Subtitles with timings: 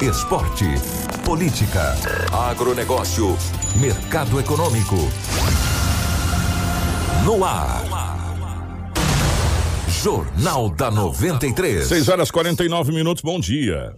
[0.00, 0.64] Esporte.
[1.24, 1.96] Política.
[2.32, 3.36] Agronegócio.
[3.80, 4.94] Mercado econômico.
[7.24, 7.82] No ar.
[9.88, 11.88] Jornal da 93.
[11.88, 13.92] 6 horas 49 minutos, bom dia.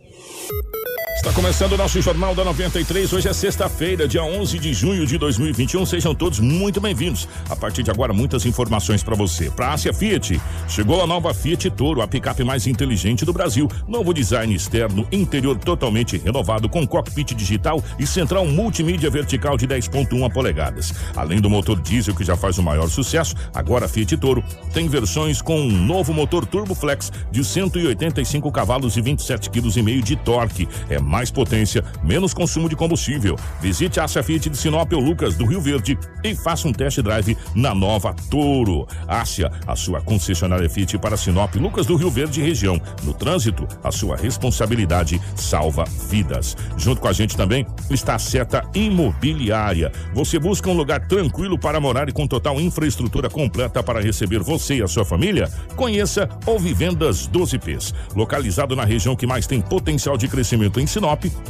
[1.20, 3.12] Está começando o nosso Jornal da 93.
[3.12, 5.84] Hoje é sexta-feira, dia 11 de junho de 2021.
[5.84, 7.29] Sejam todos muito bem-vindos.
[7.51, 9.51] A partir de agora, muitas informações para você.
[9.51, 13.69] Para a Ásia Fiat, chegou a nova Fiat Toro, a picape mais inteligente do Brasil.
[13.87, 20.32] Novo design externo, interior totalmente renovado, com cockpit digital e central multimídia vertical de 10,1
[20.32, 20.95] polegadas.
[21.15, 24.88] Além do motor diesel que já faz o maior sucesso, agora a Fiat Toro tem
[24.88, 30.66] versões com um novo motor Turbo Flex de 185 cavalos e 27 kg de torque.
[30.88, 33.37] É mais potência, menos consumo de combustível.
[33.61, 37.01] Visite a Ásia Fiat de Sinop ou Lucas do Rio Verde e faça um test
[37.01, 38.87] drive na nova Toro.
[39.09, 42.81] Ásia, a sua concessionária Fiat para Sinop, Lucas do Rio Verde região.
[43.03, 46.57] No trânsito, a sua responsabilidade salva vidas.
[46.77, 49.91] Junto com a gente também está a Seta Imobiliária.
[50.15, 54.77] Você busca um lugar tranquilo para morar e com total infraestrutura completa para receber você
[54.77, 55.51] e a sua família?
[55.75, 57.93] Conheça o Vivendas 12Ps.
[58.15, 60.99] Localizado na região que mais tem potencial de crescimento em Sinop,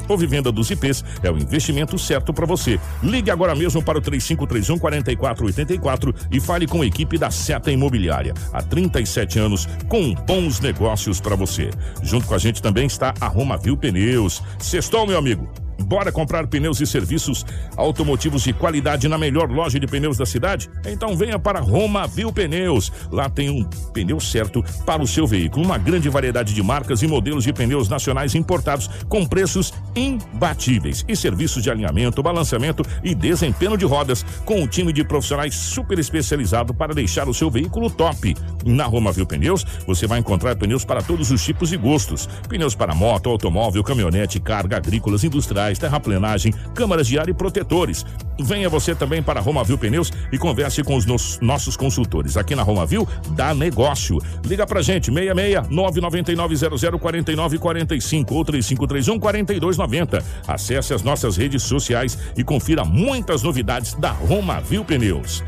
[0.08, 2.78] o Vivenda dos IPs é o investimento certo para você.
[3.02, 8.34] Ligue agora mesmo para o 3531 4484 e fale com a equipe da Seta Imobiliária.
[8.52, 11.70] Há 37 anos com bons negócios para você.
[12.02, 14.42] Junto com a gente também está a Romavil Pneus.
[14.58, 15.48] Sextou, meu amigo.
[15.84, 17.44] Bora comprar pneus e serviços
[17.76, 20.70] automotivos de qualidade na melhor loja de pneus da cidade?
[20.86, 22.92] Então venha para Roma Viu Pneus.
[23.10, 25.64] Lá tem um pneu certo para o seu veículo.
[25.64, 31.04] Uma grande variedade de marcas e modelos de pneus nacionais importados com preços imbatíveis.
[31.08, 35.98] E serviços de alinhamento, balanceamento e desempenho de rodas com um time de profissionais super
[35.98, 38.34] especializado para deixar o seu veículo top.
[38.64, 42.28] Na Roma Viu Pneus, você vai encontrar pneus para todos os tipos e gostos.
[42.48, 48.04] Pneus para moto, automóvel, caminhonete, carga, agrícolas, industriais, terraplenagem, câmaras de ar e protetores.
[48.38, 52.36] Venha você também para Romavil Pneus e converse com os nos, nossos consultores.
[52.36, 54.19] Aqui na Romavil, dá negócio.
[54.44, 60.25] Liga pra gente, 66 999 00 49 45 ou 3531 4290.
[60.47, 65.42] Acesse as nossas redes sociais e confira muitas novidades da Romavil Pneus.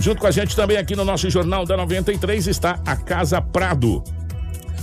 [0.00, 4.02] Junto com a gente também aqui no nosso Jornal da 93 está a Casa Prado.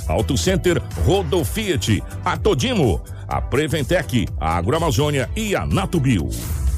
[0.07, 6.29] Auto Center Rodo Fiat, a Todimo, a Preventec, a Agroamazônia e a Natubio.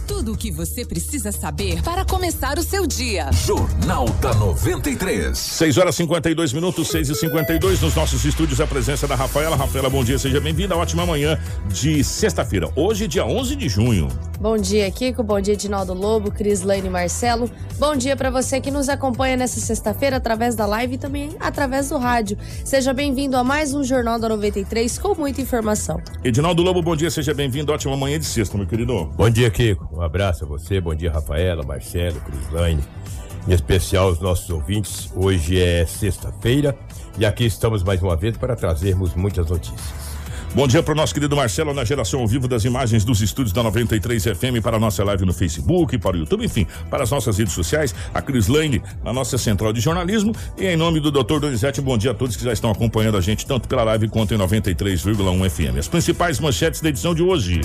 [0.07, 3.29] Tudo o que você precisa saber para começar o seu dia.
[3.31, 5.37] Jornal da 93.
[5.37, 8.59] 6 horas 52 minutos, 6 e 52 nos nossos estúdios.
[8.59, 9.55] A presença da Rafaela.
[9.55, 10.75] Rafaela, bom dia, seja bem-vinda.
[10.75, 12.69] Ótima manhã de sexta-feira.
[12.75, 14.07] Hoje, dia 11 de junho.
[14.39, 15.23] Bom dia, Kiko.
[15.23, 17.49] Bom dia, Edinaldo Lobo, Cris Lane e Marcelo.
[17.77, 21.89] Bom dia para você que nos acompanha nessa sexta-feira através da live e também através
[21.89, 22.37] do rádio.
[22.65, 26.01] Seja bem-vindo a mais um Jornal da 93 com muita informação.
[26.23, 27.71] Edinaldo Lobo, bom dia, seja bem-vindo.
[27.71, 29.05] Ótima manhã de sexta, meu querido.
[29.15, 29.90] Bom dia, Kiko.
[29.91, 30.79] Um abraço a você.
[30.79, 32.83] Bom dia, Rafaela, Marcelo, Crislaine.
[33.47, 35.11] Em especial os nossos ouvintes.
[35.15, 36.77] Hoje é sexta-feira
[37.17, 40.11] e aqui estamos mais uma vez para trazermos muitas notícias.
[40.53, 43.53] Bom dia para o nosso querido Marcelo na geração ao vivo das imagens dos estúdios
[43.53, 47.09] da 93 FM para a nossa live no Facebook, para o YouTube, enfim, para as
[47.09, 51.09] nossas redes sociais, a Cris Lane na nossa central de jornalismo e em nome do
[51.09, 51.39] Dr.
[51.39, 54.33] Donizete, bom dia a todos que já estão acompanhando a gente tanto pela live quanto
[54.33, 55.77] em 93,1 FM.
[55.79, 57.61] As principais manchetes da edição de hoje.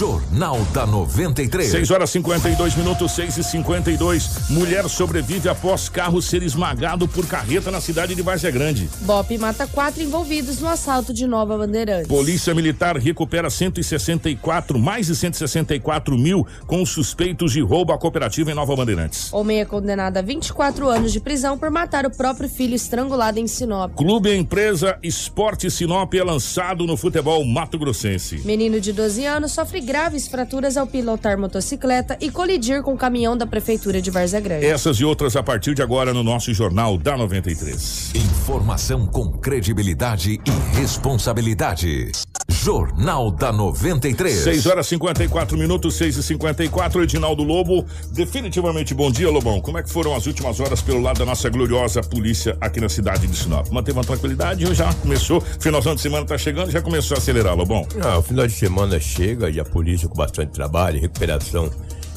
[0.00, 1.72] Jornal da 93.
[1.72, 4.48] 6 horas 52 minutos, 6 e 52.
[4.48, 8.88] Mulher sobrevive após carro ser esmagado por carreta na cidade de Várzea Grande.
[9.02, 12.08] BOP mata quatro envolvidos no assalto de Nova Bandeirantes.
[12.08, 18.54] Polícia Militar recupera 164, mais de 164 mil com suspeitos de roubo à cooperativa em
[18.54, 19.30] Nova Bandeirantes.
[19.34, 23.46] Homem é condenado a 24 anos de prisão por matar o próprio filho estrangulado em
[23.46, 23.92] Sinop.
[23.94, 28.40] Clube Empresa Esporte Sinop é lançado no futebol mato-grossense.
[28.46, 33.36] Menino de 12 anos sofre graves fraturas ao pilotar motocicleta e colidir com o caminhão
[33.36, 34.64] da prefeitura de Várzea Grande.
[34.64, 38.12] Essas e outras a partir de agora no nosso Jornal da 93.
[38.14, 42.12] Informação com credibilidade e responsabilidade.
[42.48, 44.34] Jornal da 93.
[44.34, 47.86] 6 horas 54 minutos, 6 e 54 Edinaldo Lobo.
[48.12, 49.60] Definitivamente bom dia, Lobão.
[49.60, 52.88] Como é que foram as últimas horas pelo lado da nossa gloriosa polícia aqui na
[52.88, 53.68] cidade de Sinop?
[53.70, 55.40] Manteve uma tranquilidade ou já começou?
[55.58, 57.86] Finalzão de semana tá chegando, já começou a acelerar, Lobão?
[58.02, 61.70] Ah, o final de semana chega e a polícia com bastante trabalho, recuperação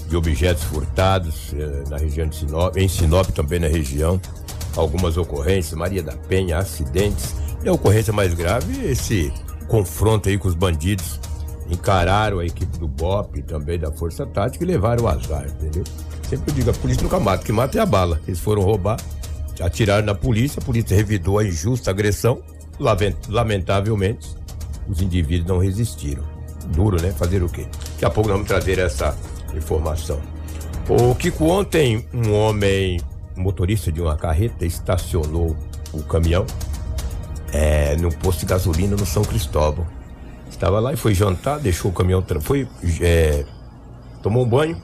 [0.09, 4.19] de objetos furtados eh, na região de Sinop, em Sinop também na região.
[4.75, 7.35] Algumas ocorrências, Maria da Penha, acidentes.
[7.63, 9.31] E a ocorrência mais grave, esse
[9.67, 11.19] confronto aí com os bandidos.
[11.69, 15.83] Encararam a equipe do BOP também da Força Tática e levaram o azar, entendeu?
[16.29, 18.19] Sempre eu digo, a polícia nunca mata, que mata é a bala.
[18.27, 18.97] Eles foram roubar,
[19.61, 22.41] atiraram na polícia, a polícia revidou a injusta agressão.
[22.79, 24.35] Lament- Lamentavelmente,
[24.87, 26.23] os indivíduos não resistiram.
[26.67, 27.11] Duro, né?
[27.11, 27.65] Fazer o quê?
[27.93, 29.15] Daqui a pouco nós vamos trazer essa
[29.55, 30.19] informação.
[30.89, 32.99] O Kiko, ontem, um homem,
[33.37, 35.55] motorista de uma carreta, estacionou
[35.93, 36.45] o caminhão
[37.53, 39.85] é, no posto de gasolina no São Cristóvão.
[40.49, 42.23] Estava lá e foi jantar, deixou o caminhão.
[42.41, 42.67] Foi,
[43.01, 43.45] é,
[44.21, 44.77] tomou um banho,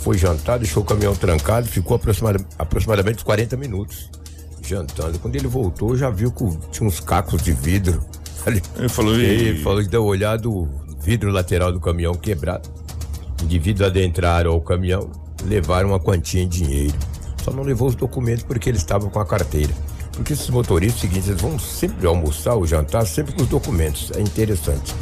[0.00, 4.10] foi jantar, deixou o caminhão trancado, ficou aproximada- aproximadamente uns 40 minutos
[4.62, 5.18] jantando.
[5.18, 8.02] Quando ele voltou, já viu que tinha uns cacos de vidro.
[8.46, 8.62] ali.
[8.76, 9.62] Ele falou, Ele "Ih".
[9.62, 10.68] falou que deu uma olhada, o
[11.00, 12.68] vidro lateral do caminhão quebrado.
[13.42, 15.10] Indivíduos adentraram ao caminhão,
[15.44, 16.94] levaram uma quantia em dinheiro.
[17.42, 19.72] Só não levou os documentos porque eles estavam com a carteira.
[20.12, 24.10] Porque esses motoristas, seguinte, eles vão sempre almoçar ou jantar, sempre com os documentos.
[24.14, 24.94] É interessante.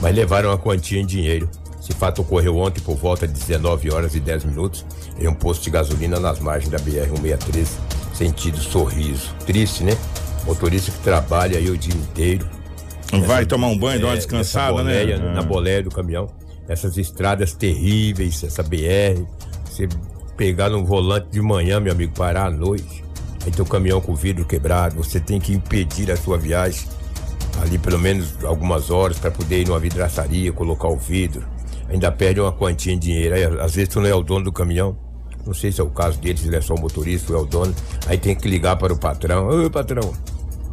[0.00, 1.48] Mas levaram uma quantia em dinheiro.
[1.80, 4.86] Esse fato ocorreu ontem por volta de 19 horas e 10 minutos
[5.18, 7.66] em um posto de gasolina nas margens da BR-163,
[8.14, 9.34] sentido sorriso.
[9.44, 9.92] Triste, né?
[10.46, 12.48] Motorista que trabalha aí o dia inteiro.
[13.26, 15.34] Vai tomar um banho, dar uma É, descansada, nessa boleia, né?
[15.34, 16.28] Na boleia do caminhão.
[16.66, 19.22] Essas estradas terríveis, essa BR.
[19.66, 19.86] Você
[20.36, 23.03] pegar no volante de manhã, meu amigo, parar à noite.
[23.44, 26.86] Aí teu caminhão com o vidro quebrado, você tem que impedir a sua viagem
[27.62, 31.44] ali pelo menos algumas horas para poder ir numa vidraçaria, colocar o vidro.
[31.88, 33.34] Ainda perde uma quantia em dinheiro.
[33.34, 34.96] Aí, às vezes tu não é o dono do caminhão.
[35.46, 37.42] Não sei se é o caso dele, se ele é só o motorista ou é
[37.42, 37.74] o dono.
[38.06, 39.48] Aí tem que ligar para o patrão.
[39.66, 40.12] Ô, patrão,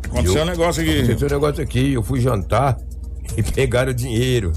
[0.05, 0.97] Aconteceu eu- um negócio aqui.
[0.99, 2.77] Aconteceu um negócio aqui, eu fui jantar
[3.37, 4.53] e pegaram o dinheiro.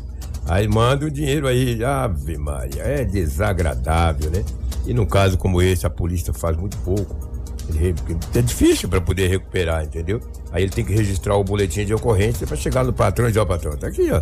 [0.47, 1.83] Aí manda o dinheiro aí.
[1.85, 4.45] Ave Maria, é desagradável, né?
[4.87, 7.34] E num caso como esse, a polícia faz muito pouco.
[8.35, 10.21] É difícil para poder recuperar, entendeu?
[10.53, 13.41] Aí ele tem que registrar o boletim de ocorrência para chegar no patrão e dizer,
[13.41, 14.21] ó, patrão, tá aqui, ó.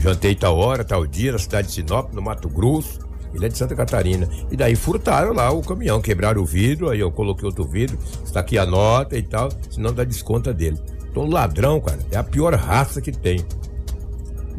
[0.00, 2.98] Jantei tal hora, tal dia, na cidade de Sinop, no Mato Grosso.
[3.34, 4.28] Ele é de Santa Catarina.
[4.50, 8.40] E daí furtaram lá o caminhão, quebraram o vidro, aí eu coloquei outro vidro, está
[8.40, 10.78] aqui a nota e tal, senão dá desconta dele.
[11.10, 13.44] Então ladrão, cara, é a pior raça que tem.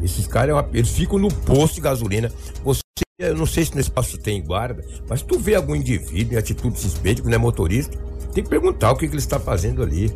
[0.02, 2.32] Esses caras, é eles ficam no posto de gasolina.
[2.64, 2.80] Você,
[3.18, 6.78] eu não sei se no espaço tem guarda, mas tu vê algum indivíduo em atitude
[6.78, 7.98] suspeita, que não é motorista,
[8.32, 10.10] tem que perguntar o que, que ele está fazendo ali.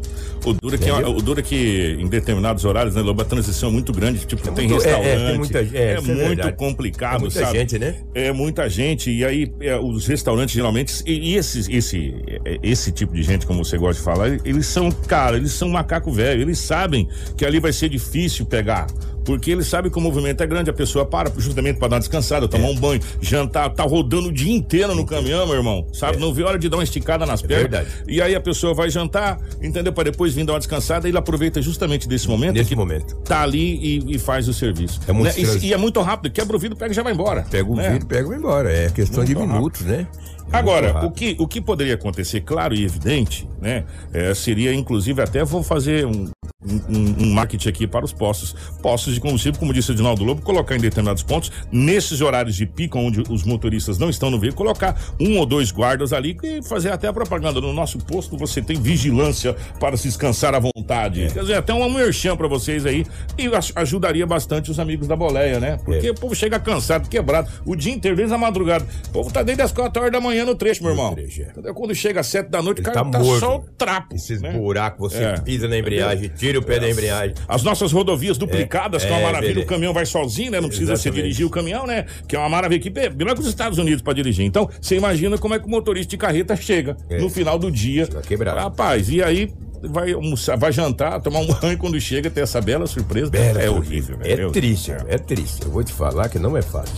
[0.45, 3.69] O duro, é que, o duro é que em determinados horários, né, Lobo, a transição
[3.69, 4.25] é muito grande.
[4.25, 5.29] Tipo, É tem muito- é, é, restaurante.
[5.29, 7.59] tem muita- é, é muito complicado, É muita sabe?
[7.59, 7.97] gente, né?
[8.15, 9.11] É muita gente.
[9.11, 9.53] E aí,
[9.83, 12.15] os restaurantes, geralmente, e, e esses, esse,
[12.63, 16.11] esse tipo de gente, como você gosta de falar, eles são, cara, eles são macaco
[16.13, 16.41] velho.
[16.43, 18.87] Eles sabem que ali vai ser difícil pegar.
[19.27, 22.01] Porque eles sabem que o movimento é grande, a pessoa para justamente para dar uma
[22.01, 25.87] descansada, tomar um banho, jantar, tá rodando o dia inteiro no caminhão, meu irmão.
[25.93, 26.17] Sabe?
[26.19, 27.71] Não vê hora de dar uma esticada nas pernas.
[27.71, 28.05] verdade.
[28.09, 29.93] E aí a pessoa vai jantar, entendeu?
[29.93, 33.17] Para depois vir dar uma descansada, ele aproveita justamente desse momento Nesse momento.
[33.17, 33.77] tá ali
[34.07, 35.01] e, e faz o serviço.
[35.09, 35.59] É muito Né?
[35.63, 37.43] E- e, é muito rápido, quebra o vidro, pega e já vai embora.
[37.51, 37.91] Pega o né?
[37.91, 38.73] vidro, pega e vai embora.
[38.73, 40.07] É questão de Muito minutos, né?
[40.53, 41.11] É Agora, o rápido.
[41.13, 43.85] que, o que poderia acontecer, claro e evidente, né?
[44.13, 46.31] é, seria, inclusive, até vou fazer um,
[46.65, 48.55] um, um marketing aqui para os postos.
[48.81, 52.65] Postos de combustível, como disse o Edinaldo Lobo, colocar em determinados pontos, nesses horários de
[52.67, 56.63] pico, onde os motoristas não estão no veículo, colocar um ou dois guardas ali e
[56.63, 57.61] fazer até a propaganda.
[57.61, 61.29] No nosso posto você tem vigilância para se descansar à vontade.
[61.33, 63.05] Quer dizer, até um merchan para vocês aí
[63.39, 65.79] e aj- ajudaria bastante os amigos da boleia, né?
[65.85, 66.11] Porque É.
[66.11, 68.87] o povo chega cansado, quebrado, o dia inteiro, desde a madrugada.
[69.09, 71.15] O povo tá desde as 4 horas da manhã no trecho, meu irmão.
[71.15, 71.73] trecho, é.
[71.73, 74.15] Quando chega às 7 da noite, o cara tá tá, morto, só o trapo.
[74.15, 74.53] Esses né?
[74.53, 75.41] buracos, você É.
[75.41, 77.35] pisa na embreagem, tira o pé da embreagem.
[77.49, 79.67] As nossas rodovias duplicadas, que é uma é, maravilha, beleza.
[79.67, 80.61] o caminhão vai sozinho, né?
[80.61, 81.23] Não precisa você Exatamente.
[81.23, 82.07] dirigir o caminhão, né?
[82.29, 84.45] Que é uma maravilha que melhor que os Estados Unidos para dirigir.
[84.45, 87.19] Então, você imagina como é que o motorista de carreta chega É.
[87.19, 88.09] no final do dia.
[88.55, 92.87] Rapaz, e aí vai almoçar, vai jantar, tomar um banho quando chega, ter essa bela
[92.87, 93.31] surpresa.
[93.31, 94.51] Bela é horrível, É velho.
[94.51, 95.65] triste, é triste.
[95.65, 96.97] Eu vou te falar que não é fácil.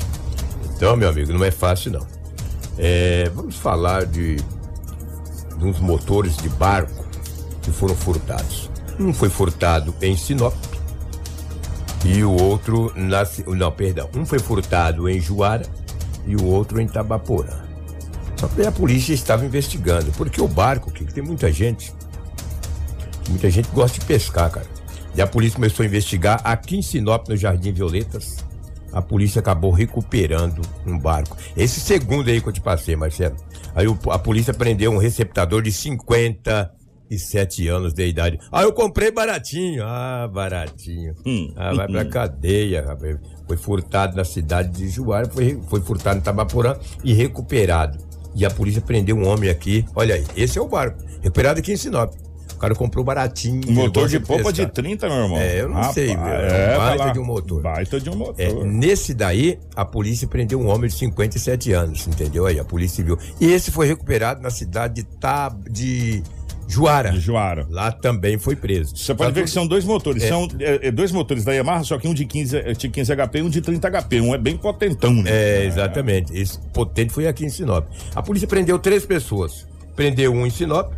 [0.77, 2.07] Então, meu amigo, não é fácil não.
[2.79, 7.05] É, vamos falar de, de uns motores de barco
[7.63, 8.71] que foram furtados.
[9.01, 10.55] Um foi furtado em Sinop
[12.05, 15.67] e o outro na, ci- não, perdão, um foi furtado em Juara
[16.27, 17.65] e o outro em Tabaporã.
[18.37, 21.93] Só que a polícia estava investigando, porque o barco, que tem muita gente,
[23.29, 24.67] muita gente gosta de pescar, cara.
[25.15, 28.37] E a polícia começou a investigar aqui em Sinop, no Jardim Violetas.
[28.93, 31.37] A polícia acabou recuperando um barco.
[31.57, 33.37] Esse segundo aí que eu te passei, Marcelo.
[33.75, 35.73] Aí a polícia prendeu um receptador de
[37.09, 38.39] 57 anos de idade.
[38.53, 39.83] Ah, eu comprei baratinho.
[39.85, 41.15] Ah, baratinho.
[41.25, 41.53] Hum.
[41.57, 43.17] Ah, vai pra cadeia, rapaz.
[43.47, 47.99] Foi furtado na cidade de Juara, foi, foi furtado em Tabaporã e recuperado.
[48.35, 49.85] E a polícia prendeu um homem aqui.
[49.95, 51.03] Olha aí, esse é o barco.
[51.23, 52.13] Recuperado aqui em Sinop.
[52.55, 53.61] O cara comprou baratinho.
[53.69, 54.71] Um motor de popa de pescar.
[54.73, 55.39] 30, meu irmão.
[55.39, 56.27] É, eu não sei, meu.
[56.27, 57.13] É, Baita vai lá.
[57.13, 57.63] de um motor.
[57.63, 58.35] Baita de um motor.
[58.37, 62.47] É, nesse daí, a polícia prendeu um homem de 57 anos, entendeu?
[62.47, 63.17] Aí, a polícia civil.
[63.41, 65.69] E esse foi recuperado na cidade de, Tab...
[65.71, 66.21] de
[66.69, 67.11] Juara.
[67.11, 67.67] De Juara.
[67.71, 68.95] Lá também foi preso.
[68.95, 70.23] Você pode ver que são dois motores.
[70.23, 70.29] É.
[70.29, 73.17] São é, é, dois motores da Yamaha, só que um de 15, é, de 15
[73.17, 74.21] HP e um de 30 HP.
[74.21, 75.31] Um é bem potentão, né?
[75.31, 76.37] É, exatamente.
[76.37, 77.87] Esse potente foi aqui em Sinop.
[78.15, 79.67] A polícia prendeu três pessoas.
[79.97, 80.93] Prendeu um em Sinop,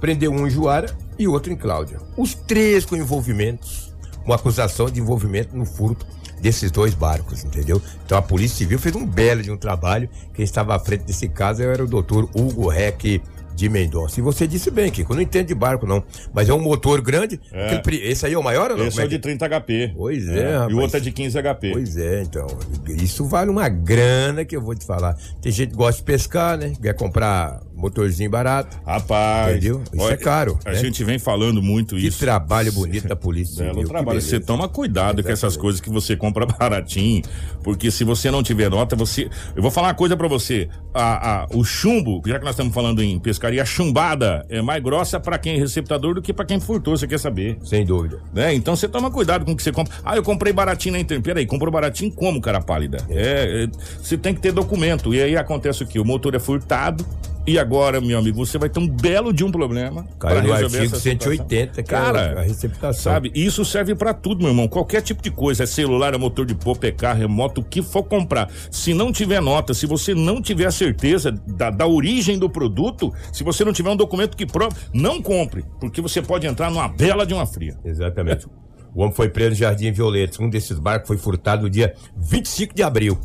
[0.00, 1.98] prendeu um em Juara e outro em Cláudia.
[2.16, 3.94] Os três com envolvimentos,
[4.24, 6.04] uma acusação de envolvimento no furto
[6.40, 7.80] desses dois barcos, entendeu?
[8.04, 10.08] Então a Polícia Civil fez um belo de um trabalho.
[10.34, 13.22] Quem estava à frente desse caso era o doutor Hugo Reck
[13.56, 14.20] de Mendonça.
[14.20, 17.00] E você disse bem, Kiko, eu não entendo de barco não, mas é um motor
[17.00, 17.40] grande.
[17.50, 17.74] É.
[17.76, 18.86] aquele Esse aí é o maior ou não?
[18.86, 19.92] Esse é que- de 30 HP.
[19.96, 20.74] Pois é, E rapaz.
[20.74, 21.70] o outro é de 15 HP.
[21.72, 22.46] Pois é, então.
[22.88, 25.16] Isso vale uma grana que eu vou te falar.
[25.40, 26.74] Tem gente que gosta de pescar, né?
[26.80, 28.76] Quer comprar motorzinho barato.
[28.86, 29.56] Rapaz.
[29.56, 29.82] Entendeu?
[29.92, 30.76] Isso é caro, A né?
[30.78, 32.18] gente vem falando muito Que isso.
[32.18, 33.56] trabalho bonito da polícia.
[33.64, 34.20] Belo Civil, que trabalho.
[34.20, 37.22] Você toma cuidado com essas coisas que você compra baratinho,
[37.62, 39.28] porque se você não tiver nota, você.
[39.54, 40.68] Eu vou falar uma coisa pra você.
[40.94, 44.82] A, a- o chumbo, já que nós estamos falando em pescaria, a chumbada é mais
[44.82, 47.58] grossa pra quem é receptador do que pra quem furtou, você quer saber.
[47.62, 48.20] Sem dúvida.
[48.32, 48.54] Né?
[48.54, 49.94] Então você toma cuidado com o que você compra.
[50.04, 51.24] Ah, eu comprei baratinho na internet.
[51.24, 52.98] Peraí, comprou baratinho como, cara pálida?
[53.10, 53.68] É, é,
[54.02, 55.14] você tem que ter documento.
[55.14, 55.98] E aí acontece o quê?
[55.98, 57.04] O motor é furtado.
[57.46, 60.04] E agora, meu amigo, você vai ter um belo de um problema.
[60.18, 61.46] Caiu pra no resolver artigo essa situação.
[61.46, 63.12] 180, que é Cara, a receptação.
[63.12, 63.30] Sabe?
[63.34, 64.66] Isso serve pra tudo, meu irmão.
[64.66, 65.62] Qualquer tipo de coisa.
[65.62, 68.50] É celular, é motor de popa, é carro, é moto, o que for comprar.
[68.70, 73.12] Se não tiver nota, se você não tiver a certeza da, da origem do produto,
[73.32, 75.64] se você não tiver um documento que prova, não compre.
[75.78, 77.78] Porque você pode entrar numa bela de uma fria.
[77.84, 78.46] Exatamente.
[78.92, 80.40] O homem foi preso no Jardim Violetas.
[80.40, 83.18] Um desses barcos foi furtado no dia 25 de abril.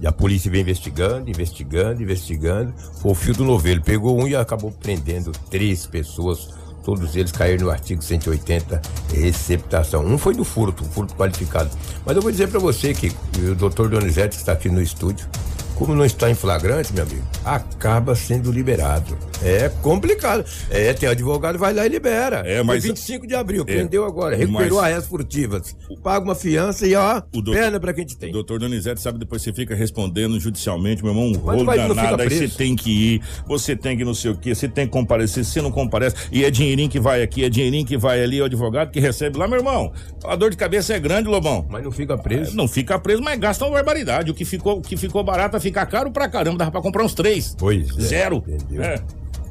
[0.00, 2.72] E a polícia veio investigando, investigando, investigando.
[3.00, 3.82] Foi o fio do novelo.
[3.82, 6.48] Pegou um e acabou prendendo três pessoas.
[6.82, 8.80] Todos eles caíram no artigo 180,
[9.12, 10.04] receptação.
[10.04, 11.70] Um foi do furto, furto qualificado.
[12.06, 14.80] Mas eu vou dizer pra você, Kiko, e o doutor Donizete que está aqui no
[14.80, 15.28] estúdio,
[15.80, 19.16] como não está em flagrante, meu amigo, acaba sendo liberado.
[19.42, 20.44] É complicado.
[20.68, 22.42] É, tem advogado, vai lá e libera.
[22.46, 25.74] É, mas- Foi 25 de abril, É, prendeu agora, recuperou mas- arrestas furtivas.
[26.02, 28.28] Paga uma fiança e ó, O doutor- perna pra quem te tem.
[28.28, 31.78] O doutor Donizete sabe depois você fica respondendo judicialmente, meu irmão, um Mas rolo vai
[31.78, 34.68] danado, fica aí você tem que ir, você tem que não sei o quê, você
[34.68, 37.86] tem que comparecer, se você não comparece, e é dinheirinho que vai aqui, é dinheirinho
[37.86, 39.90] que vai ali, é o advogado que recebe lá, meu irmão.
[40.24, 41.66] A dor de cabeça é grande, Lobão.
[41.70, 42.54] Mas não fica preso.
[42.54, 44.30] Não fica preso, mas gasta uma barbaridade.
[44.30, 46.58] O que ficou, o que ficou barato vai ficar caro pra caramba.
[46.58, 47.54] Dava pra comprar uns três.
[47.58, 48.36] Pois é, Zero.
[48.46, 48.82] entendeu?
[48.82, 49.02] É.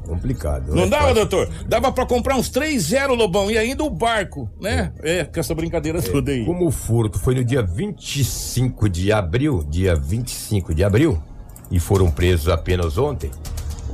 [0.06, 0.74] Complicado.
[0.74, 1.48] Não é dava, doutor?
[1.68, 4.92] Dava pra comprar uns três zero, Lobão, e ainda o barco, né?
[5.02, 6.44] É, com essa brincadeira toda aí.
[6.44, 11.22] Como o furto foi no dia 25 de abril, dia 25 de abril,
[11.70, 13.30] e foram presos apenas ontem,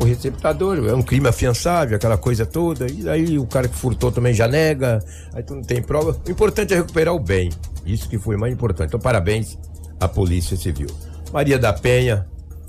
[0.01, 4.11] o receptador é um crime afiançável, aquela coisa toda, e aí o cara que furtou
[4.11, 5.05] também já nega,
[5.35, 6.17] aí tu não tem prova.
[6.27, 7.51] O importante é recuperar o bem.
[7.85, 8.89] Isso que foi mais importante.
[8.89, 9.59] Então, parabéns
[10.01, 10.89] à Polícia Civil.
[11.33, 12.27] Maria da Penha,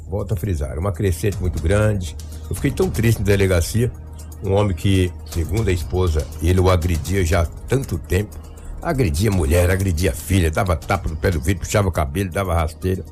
[0.09, 2.15] volto a frisar, uma crescente muito grande.
[2.49, 3.91] Eu fiquei tão triste na delegacia.
[4.43, 8.37] Um homem que, segundo a esposa, ele o agredia já há tanto tempo.
[8.81, 13.03] Agredia mulher, agredia filha, dava tapa no pé do vidro, puxava o cabelo, dava rasteira.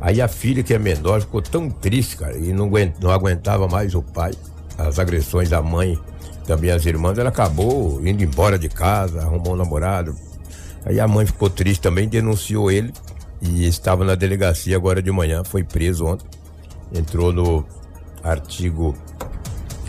[0.00, 3.94] Aí a filha, que é menor, ficou tão triste, cara, e não, não aguentava mais
[3.94, 4.32] o pai,
[4.76, 5.98] as agressões da mãe,
[6.46, 7.18] também as irmãs.
[7.18, 10.16] Ela acabou indo embora de casa, arrumou um namorado.
[10.84, 12.92] Aí a mãe ficou triste também, denunciou ele
[13.40, 16.26] e estava na delegacia agora de manhã, foi preso ontem.
[16.92, 17.64] Entrou no
[18.22, 18.96] artigo,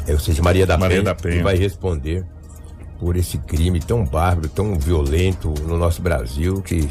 [0.08, 1.36] é, ou seja, Maria da Maria Penha, da Penha.
[1.36, 2.26] e vai responder
[3.00, 6.88] por esse crime tão bárbaro, tão violento no nosso Brasil, que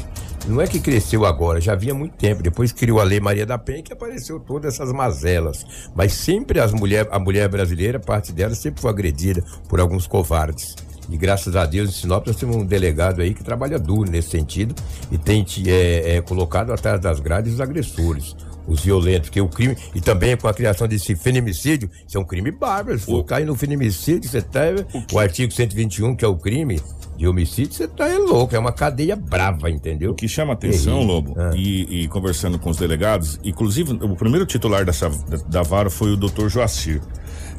[0.47, 2.43] não é que cresceu agora, já havia muito tempo.
[2.43, 5.65] Depois criou a Lei Maria da Penha que apareceu todas essas mazelas.
[5.95, 10.75] Mas sempre as mulher, a mulher brasileira, parte dela, sempre foi agredida por alguns covardes.
[11.11, 14.29] E graças a Deus, em Sinop, nós temos um delegado aí que trabalha duro nesse
[14.29, 14.73] sentido
[15.11, 18.35] e tem é, é, colocado atrás das grades os agressores.
[18.65, 22.23] Os violentos, porque o crime, e também com a criação desse feminicídio, isso é um
[22.23, 22.97] crime bárbaro.
[22.97, 24.61] Se for cair no feminicídio, você tá.
[25.11, 26.79] O artigo 121, que é o crime,
[27.17, 30.11] de homicídio, você tá é louco, é uma cadeia brava, entendeu?
[30.11, 31.03] O que chama atenção.
[31.03, 31.51] Lobo, Ah.
[31.55, 36.11] e, e conversando com os delegados, inclusive o primeiro titular dessa, da, da vara foi
[36.13, 37.01] o doutor Joacir.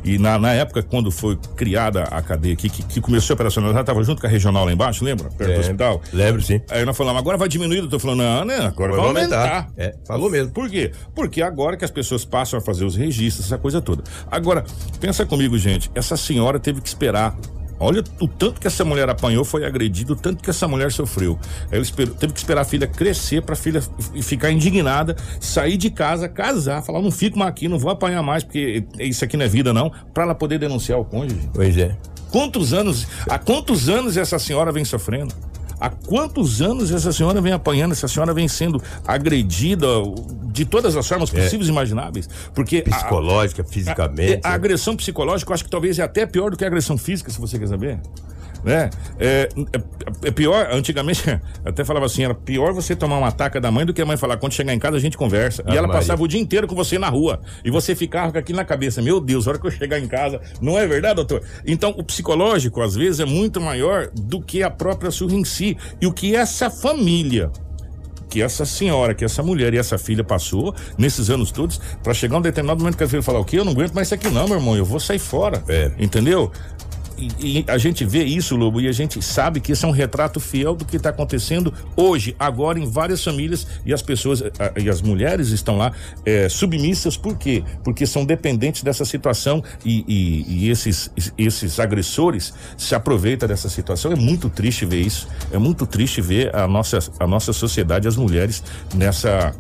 [0.05, 3.83] E na, na época, quando foi criada a cadeia aqui, que, que começou a operacionalizar,
[3.83, 5.29] estava junto com a regional lá embaixo, lembra?
[5.29, 5.61] Perto do Lembro.
[5.61, 6.03] hospital.
[6.13, 6.61] Lembro, sim.
[6.71, 8.59] Aí nós falamos, agora vai diminuir, eu tô falando, não, né?
[8.67, 9.69] Agora vai aumentar.
[9.77, 10.53] É, falou mesmo.
[10.53, 10.93] Por quê?
[11.15, 14.03] Porque agora que as pessoas passam a fazer os registros, essa coisa toda.
[14.31, 14.65] Agora,
[15.01, 17.37] pensa comigo, gente, essa senhora teve que esperar.
[17.83, 21.39] Olha o tanto que essa mulher apanhou, foi agredida, o tanto que essa mulher sofreu.
[21.71, 25.91] Ela esperou- teve que esperar a filha crescer pra filha f- ficar indignada, sair de
[25.91, 29.45] casa, casar, falar, não fico mais aqui, não vou apanhar mais, porque isso aqui não
[29.45, 31.51] é vida, não, pra ela poder denunciar o cônjuge.
[31.53, 31.97] Pois é.
[32.31, 35.35] Quantos anos, há quantos anos essa senhora vem sofrendo?
[35.83, 39.87] Há quantos anos essa senhora vem apanhando, essa senhora vem sendo agredida
[40.45, 42.29] de todas as formas possíveis e imagináveis?
[42.55, 44.41] Porque a- Psicológica, fisicamente.
[44.45, 46.97] a, a agressão psicológica, eu acho que talvez é até pior do que a agressão
[46.97, 47.99] física, se você quer saber.
[48.65, 48.91] Né?
[49.19, 51.23] É, é- é pior, antigamente,
[51.65, 54.17] até falava assim, era pior você tomar uma ataca da mãe do que a mãe
[54.17, 55.63] falar, quando chegar em casa a gente conversa.
[55.67, 56.01] Ah, e ela Maria.
[56.01, 57.41] passava o dia inteiro com você na rua.
[57.65, 60.07] E você ficava com aquilo na cabeça, meu Deus, a hora que eu chegar em
[60.07, 61.43] casa, não é verdade, doutor?
[61.67, 65.77] Então, o psicológico, às vezes, é muito maior do que a própria surra em si.
[66.01, 67.51] E o que essa família
[68.29, 72.39] que essa senhora, que essa mulher e essa filha passou nesses anos todos, pra chegar
[72.39, 73.59] um determinado momento que a filha falar o quê?
[73.59, 75.63] Eu não aguento mais isso aqui não, meu irmão, eu vou sair fora.
[75.69, 75.93] É.
[75.99, 76.51] Entendeu?
[77.41, 80.41] E, a gente vê isso, Lobo, e a gente sabe que isso é um retrato
[80.41, 84.89] fiel do que está acontecendo hoje, agora em várias famílias e as pessoas a- e
[84.89, 85.93] as mulheres estão lá
[86.25, 87.63] é, submissas, por quê?
[87.85, 94.13] Porque são dependentes dessa situação e, e- e esses, esses agressores se aproveitam dessa situação.
[94.13, 98.17] É muito triste ver isso, é muito triste ver a nossa, a nossa sociedade, as
[98.17, 98.63] mulheres
[98.95, 99.55] nessa.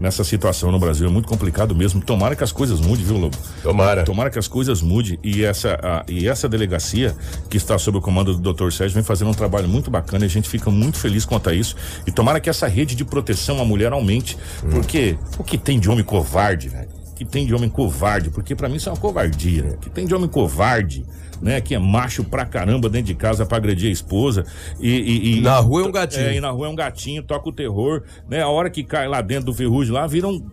[0.00, 2.00] Nessa situação no Brasil é muito complicado mesmo.
[2.02, 3.36] Tomara que as coisas mudem, viu, Lobo?
[3.62, 4.04] Tomara.
[4.04, 7.14] Tomara que as coisas mudem e essa, a- e essa delegacia
[7.48, 8.70] que está sob o comando do Dr.
[8.72, 11.54] Sérgio vem fazendo um trabalho muito bacana e a gente fica muito feliz quanto a
[11.54, 11.76] isso.
[12.06, 14.36] E tomara que essa rede de proteção à mulher aumente,
[14.70, 16.88] porque o que tem de homem covarde, velho?
[17.12, 18.30] O que tem de homem covarde?
[18.30, 19.62] Porque pra mim isso é uma covardia.
[19.62, 19.70] né?
[19.74, 21.04] O que tem de homem covarde,
[21.44, 21.60] né?
[21.60, 24.44] Que é macho pra caramba dentro de casa pra agredir a esposa
[24.80, 24.88] e.
[24.90, 26.26] e- e- Na rua é um gatinho.
[26.26, 28.42] É, e na rua é um gatinho, toca o terror, né?
[28.42, 30.44] A hora que cai lá dentro do ferrugem lá, vira um.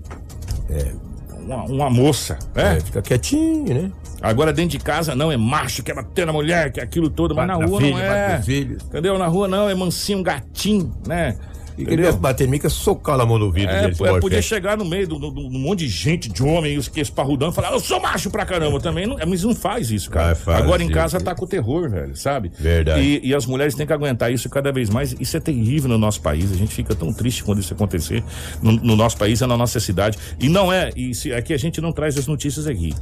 [1.43, 2.77] Uma, uma moça, né?
[2.77, 3.91] É, fica quietinho, né?
[4.21, 7.47] Agora dentro de casa não, é macho, quer bater na mulher, quer aquilo todo, mas
[7.47, 8.41] na Bate na rua filha, não é.
[8.85, 9.17] Entendeu?
[9.17, 11.35] Na rua não, é mansinho, gatinho, né?
[11.81, 14.77] E queria bater em mim, que é na mão no vidro É, é, podia chegar
[14.77, 17.79] no meio de um monte de gente, de homem, os que esparrudão, e falar, eu
[17.79, 19.07] sou macho pra caramba também.
[19.07, 20.31] Não, mas não faz isso, cara.
[20.31, 22.51] Ah, faz Agora em casa tá com o terror, velho, sabe?
[22.57, 23.01] Verdade.
[23.01, 25.15] E, e as mulheres têm que aguentar isso cada vez mais.
[25.19, 26.51] Isso é terrível no nosso país.
[26.51, 28.23] A gente fica tão triste quando isso acontecer
[28.61, 30.17] no, no nosso país, e na nossa cidade.
[30.39, 32.93] E não é, e se, é que a gente não traz as notícias aqui.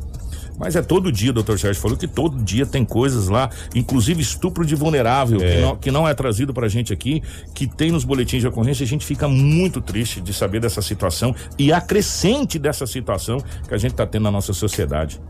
[0.60, 4.22] Mas é todo dia, o doutor Sérgio falou que todo dia tem coisas lá, inclusive
[4.22, 8.04] estupro de vulnerável, que, não, que não é trazido pra gente aqui, que tem nos
[8.04, 8.84] boletins de ocorrência.
[8.84, 13.74] A gente fica muito triste de saber dessa situação e a crescente dessa situação que
[13.74, 15.22] a gente tá tendo na nossa sociedade.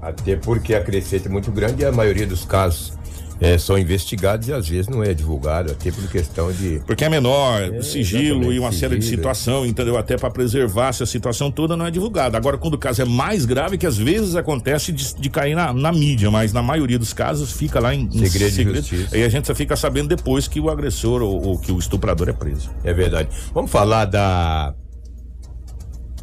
[0.00, 2.96] Até porque a crescente é muito grande e a maioria dos casos
[3.40, 6.80] é, são investigados e às vezes não é divulgado, até por questão de.
[6.86, 9.22] Porque é menor, sigilo exatamente, e uma série de sigilo.
[9.22, 9.96] situação, entendeu?
[9.96, 12.36] Até pra preservar essa situação toda não é divulgada.
[12.36, 15.72] Agora, quando o caso é mais grave, que às vezes acontece de, de cair na,
[15.72, 19.16] na mídia, mas na maioria dos casos fica lá em, em Segredo de justiça.
[19.16, 22.28] E a gente só fica sabendo depois que o agressor ou, ou que o estuprador
[22.28, 22.70] é preso.
[22.82, 23.28] É verdade.
[23.54, 24.74] Vamos falar da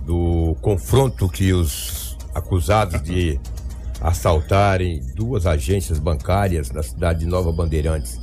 [0.06, 3.40] do confronto que os acusados de
[4.02, 8.20] assaltarem duas agências bancárias na cidade de Nova Bandeirantes,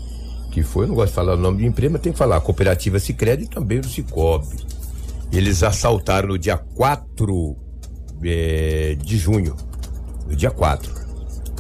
[0.51, 2.37] que foi, eu não gosto de falar o nome de empresa, mas tem que falar,
[2.37, 4.47] a Cooperativa Sicredi e também o Cicobi.
[5.33, 7.57] Eles assaltaram no dia 4
[8.23, 9.57] eh, de junho,
[10.29, 10.93] no dia 4.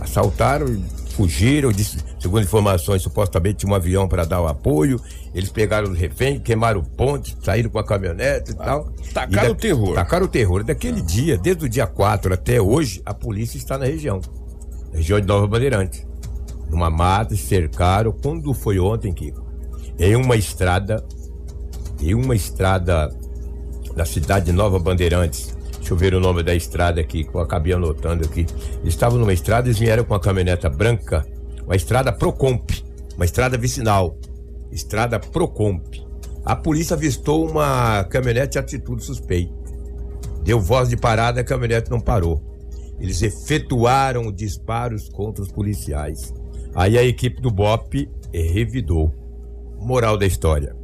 [0.00, 0.66] Assaltaram,
[1.12, 5.00] fugiram, disse- segundo informações, supostamente tinha um avião para dar o apoio.
[5.34, 8.92] Eles pegaram os reféns, queimaram o ponte, saíram com a caminhonete e tal.
[9.14, 9.94] tacaram E o terror.
[9.94, 10.64] Tacaram o terror.
[10.64, 14.20] Daquele dia, desde o dia 4 até hoje, a polícia está na região.
[14.92, 16.06] Região de Nova Bandeirante.
[16.68, 18.12] Numa mata, cercaram.
[18.12, 19.42] Quando foi ontem, Kiko?
[19.98, 21.04] Em uma estrada,
[22.00, 23.08] em uma estrada
[23.96, 25.51] da cidade de Nova Bandeirantes.
[25.82, 28.46] Deixa eu ver o nome da estrada aqui, que eu acabei anotando aqui.
[28.82, 31.26] Eles estavam numa estrada, eles vieram com uma caminhoneta branca,
[31.64, 32.70] uma estrada Procomp,
[33.16, 34.16] uma estrada vicinal.
[34.70, 35.82] Estrada Procomp.
[36.44, 39.52] A polícia avistou uma caminhonete de atitude suspeita.
[40.44, 42.40] Deu voz de parada, a caminhonete não parou.
[43.00, 46.32] Eles efetuaram disparos contra os policiais.
[46.76, 49.12] Aí a equipe do BOP revidou.
[49.80, 50.76] Moral da história: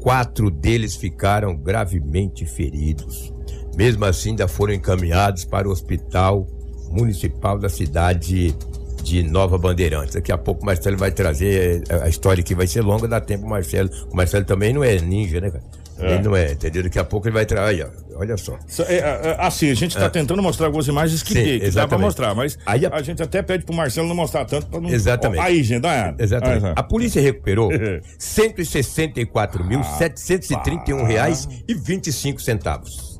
[0.00, 3.34] quatro deles ficaram gravemente feridos.
[3.76, 6.46] Mesmo assim, ainda foram encaminhados para o hospital
[6.90, 8.54] municipal da cidade
[9.02, 10.14] de Nova Bandeirantes.
[10.14, 13.20] Daqui a pouco o Marcelo vai trazer eh, a história que vai ser longa, dá
[13.20, 13.88] tempo o Marcelo.
[14.10, 15.62] O Marcelo também não é ninja, né, cara?
[15.98, 16.82] Ele não é, entendeu?
[16.82, 17.88] Daqui a pouco ele vai trazer.
[18.16, 18.58] Olha só.
[18.66, 21.64] Só- é, é, Assim, a gente está tentando mostrar algumas imagens que, Sim, que dá
[21.66, 22.04] exatamente.
[22.04, 23.02] mostrar, mas a- a...
[23.02, 24.90] gente até pede pro Marcelo não mostrar tanto pra não.
[24.90, 25.40] Exatamente.
[25.40, 26.14] Aí, gente, dá.
[26.18, 26.66] Exatamente.
[26.76, 27.70] A polícia recuperou
[28.20, 33.15] 164.731 reais e 25 centavos.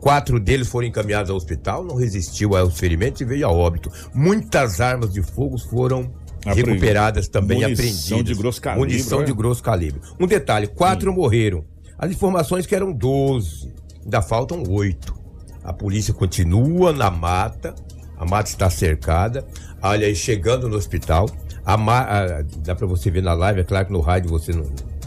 [0.00, 3.90] Quatro deles foram encaminhados ao hospital, não resistiu aos ferimentos e veio a óbito.
[4.14, 6.10] Muitas armas de fogo foram
[6.44, 8.24] recuperadas também, Munição apreendidas.
[8.24, 9.24] de grosso calibre, Munição né?
[9.26, 10.00] de grosso calibre.
[10.18, 11.64] Um detalhe, quatro morreram.
[11.98, 15.14] As informações que eram 12, ainda faltam oito.
[15.62, 17.74] A polícia continua na mata,
[18.16, 19.46] a mata está cercada.
[19.82, 21.28] Olha aí, chegando no hospital,
[21.64, 22.06] a ma-
[22.64, 24.64] dá pra você ver na live, é claro que no rádio você não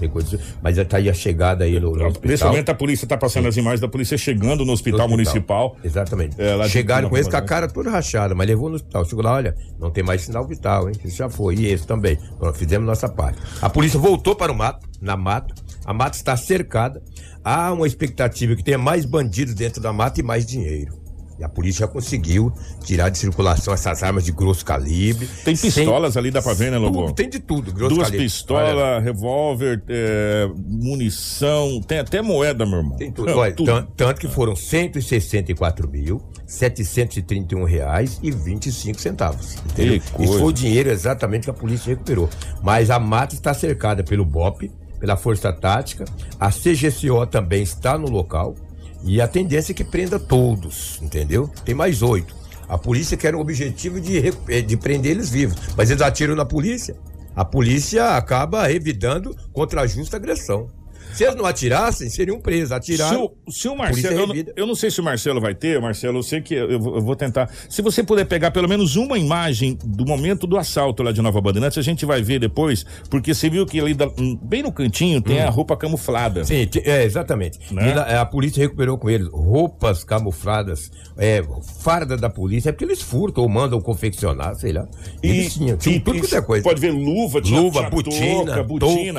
[0.10, 2.32] tem mas já tá aí a chegada aí no, no hospital.
[2.32, 5.78] Nesse momento a polícia está passando as imagens da polícia chegando no hospital, No municipal.
[5.84, 6.36] Exatamente.
[6.40, 7.50] É, Chegaram com esse com a Bandeirantes.
[7.50, 9.06] cara toda rachada, mas levou no hospital.
[9.06, 10.96] Chegou lá, olha, não tem mais sinal vital, hein?
[11.04, 11.56] Isso já foi.
[11.56, 12.18] E esse também.
[12.40, 13.40] Nós fizemos nossa parte.
[13.62, 15.54] A polícia voltou para o mato, na mata.
[15.86, 17.02] A mata está cercada.
[17.44, 21.03] Há uma expectativa que tenha mais bandidos dentro da mata e mais dinheiro.
[21.40, 25.28] E a polícia já conseguiu tirar de circulação essas armas de grosso calibre.
[25.44, 27.02] Tem Sem- pistolas ali, dá pra ver, né, Lobo?
[27.08, 27.72] Tudo, tem de tudo.
[27.74, 28.24] Grosso Duas calibre.
[28.24, 32.98] Olha, pistolas, revólver, é, munição, tem até moeda, meu irmão.
[32.98, 33.30] Tem tudo.
[33.30, 33.66] É, Olha, tudo.
[33.66, 39.56] tan- tanto que foram 164 mil 731 reais e 25 centavos.
[39.72, 39.96] Entendeu?
[40.20, 42.30] Isso foi o dinheiro exatamente que a polícia recuperou.
[42.62, 44.70] Mas a mata está cercada pelo BOP,
[45.00, 46.06] pela Força Tática,
[46.40, 48.56] a CGCO também está no local
[49.04, 51.50] e a tendência é que prenda todos, entendeu?
[51.66, 52.36] Tem mais oito.
[52.68, 56.46] A polícia quer o objetivo de, eh, de prender eles vivos, mas eles atiram na
[56.46, 56.96] polícia.
[57.36, 60.70] A polícia acaba revidando contra a justa agressão.
[61.14, 62.70] Se eles não atirassem, seriam presos.
[62.70, 63.32] Se Atiraram.
[63.46, 66.18] o, se o Marcelo, eu, não- eu não sei se o Marcelo vai ter, Marcelo,
[66.20, 67.50] eu sei que eu, vou- eu vou tentar.
[67.70, 71.40] Se você puder pegar pelo menos uma imagem do momento do assalto lá de Nova
[71.42, 74.72] Bandeirantes, a gente vai ver depois, porque você viu que ali da- hum, bem no
[74.72, 76.44] cantinho tem a roupa camuflada.
[76.44, 77.60] Sim, é, exatamente.
[77.72, 77.92] Né?
[77.92, 81.44] E lá, é, a polícia recuperou com eles roupas camufladas, é,
[81.80, 84.88] farda da polícia, é porque eles furtam ou mandam confeccionar, sei lá.
[85.22, 86.64] Eles tinham, tinham tudo quanto é coisa.
[86.64, 88.64] Pode ver luva, tinha, Luva, tinha botina, touca,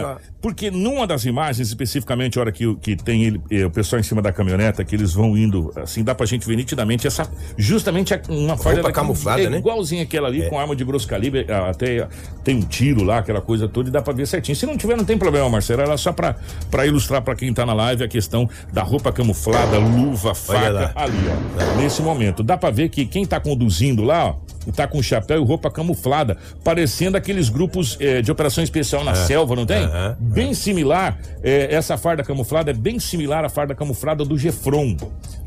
[0.05, 0.21] touca.
[0.41, 4.03] Porque numa das imagens, especificamente, a hora que, que tem ele, eh, o pessoal em
[4.03, 7.31] cima da caminhoneta, que eles vão indo, assim, dá pra gente ver nitidamente essa.
[7.57, 9.59] Justamente uma farda Roupa camuflada, é né?
[9.59, 12.09] Igualzinha aquela ali, com arma de grosso calibre, até
[12.43, 14.57] tem um tiro lá, aquela coisa toda, e dá pra ver certinho.
[14.57, 15.83] Se não tiver, não tem problema, Marcelo.
[15.83, 16.37] Era só pra,
[16.71, 21.15] pra ilustrar pra quem tá na live a questão da roupa camuflada, luva, faca, ali,
[21.29, 21.77] ó.
[21.77, 22.43] Nesse momento.
[22.43, 24.37] Dá pra ver que quem tá conduzindo lá, ó,
[24.73, 29.55] tá com chapéu e roupa camuflada, parecendo aqueles grupos eh, de operação especial na selva,
[29.55, 29.85] não tem?
[30.19, 34.97] bem similar, eh, essa farda camuflada é bem similar à farda camuflada do Gefron,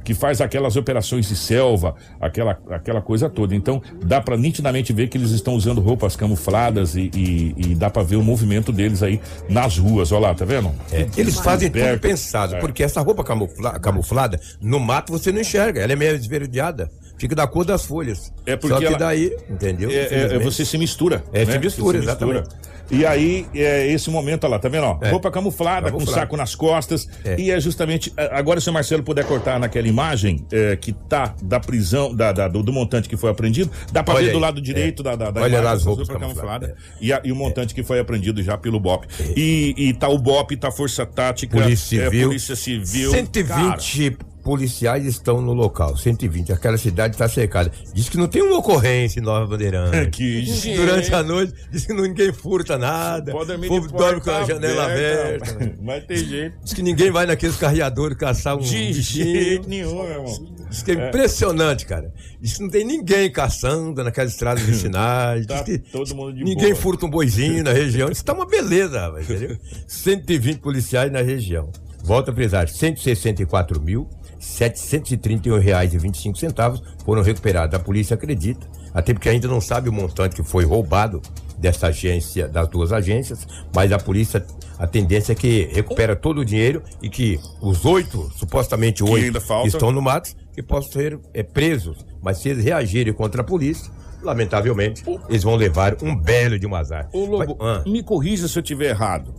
[0.04, 3.54] que faz aquelas operações de selva, aquela, aquela coisa toda.
[3.56, 7.90] Então, dá pra nitidamente ver que eles estão usando roupas camufladas e, e- e dá
[7.90, 10.12] pra ver o movimento deles aí nas ruas.
[10.12, 10.72] Olha lá, tá vendo?
[10.92, 12.02] É, eles fazem tudo Perto.
[12.02, 12.60] pensado, É.
[12.60, 17.36] porque essa roupa camufla- camuflada, no mato você não enxerga, ela é meio esverdeada, fica
[17.36, 18.32] da cor das folhas.
[18.46, 19.90] É porque Só que ela- daí, entendeu?
[19.90, 21.24] É, é, é, você se mistura.
[21.34, 21.52] É, né?
[21.54, 22.50] se mistura, Você exatamente.
[22.90, 24.86] E aí, é esse momento, olha lá, tá vendo?
[24.86, 25.10] Ó, É.
[25.12, 27.06] Roupa camuflada, com saco nas costas.
[27.26, 27.36] É.
[27.38, 28.14] E é justamente.
[28.32, 32.48] Agora, se o Marcelo puder cortar naquela imagem é, que tá da prisão, da, da-
[32.48, 34.42] do, do montante que foi apreendido, dá pra Olha ver do aí.
[34.42, 35.04] lado direito É.
[35.04, 36.72] da, da, da Olha imagem, as roupas roupa camufladas.
[37.02, 39.06] E, a- e o montante que foi apreendido já pelo BOP.
[39.36, 42.28] E, e tá o BOP, tá a Força Tática, Polícia é, Civil.
[42.30, 43.12] Polícia Civil.
[43.12, 44.18] 120
[44.48, 46.54] policiais estão no local, 120.
[46.54, 47.70] Aquela cidade está cercada.
[47.94, 49.98] Diz que não tem uma ocorrência em Nova Bandeirante.
[50.10, 50.78] Que gente.
[50.78, 53.36] Durante a noite, diz que ninguém furta nada.
[53.36, 55.52] O povo dorme com a janela aberta.
[55.52, 55.72] rapaz.
[55.82, 56.56] Mas tem jeito.
[56.64, 59.26] Diz que ninguém vai naqueles carreadores caçar um De bichinho.
[59.26, 60.48] jeito nenhum, meu irmão.
[60.70, 62.14] Diz que é impressionante, cara.
[62.40, 65.46] Diz que não tem ninguém caçando naquelas estradas vicinais.
[65.46, 66.82] Tá Diz que todo mundo de ninguém boa.
[66.82, 68.10] furta um boizinho na região.
[68.10, 69.58] Isso tá uma beleza, rapaz, entendeu?
[69.86, 71.70] 120 policiais na região.
[72.02, 74.08] Volta a frisar, 164 mil.
[74.40, 77.76] R$ 731,25 foram recuperados.
[77.76, 81.22] A polícia acredita, até porque ainda não sabe o montante que foi roubado
[81.58, 84.46] dessa agência, das duas agências, mas a polícia,
[84.78, 89.68] a tendência é que recupera todo o dinheiro e que os oito, supostamente oito, que
[89.68, 92.06] estão no mato, que possam ser é, presos.
[92.22, 96.76] Mas se eles reagirem contra a polícia, lamentavelmente, eles vão levar um belo de um
[96.76, 97.10] azar.
[97.14, 97.84] Ô, Lobo, Vai- ah.
[97.88, 99.34] me corrija se eu tiver errado.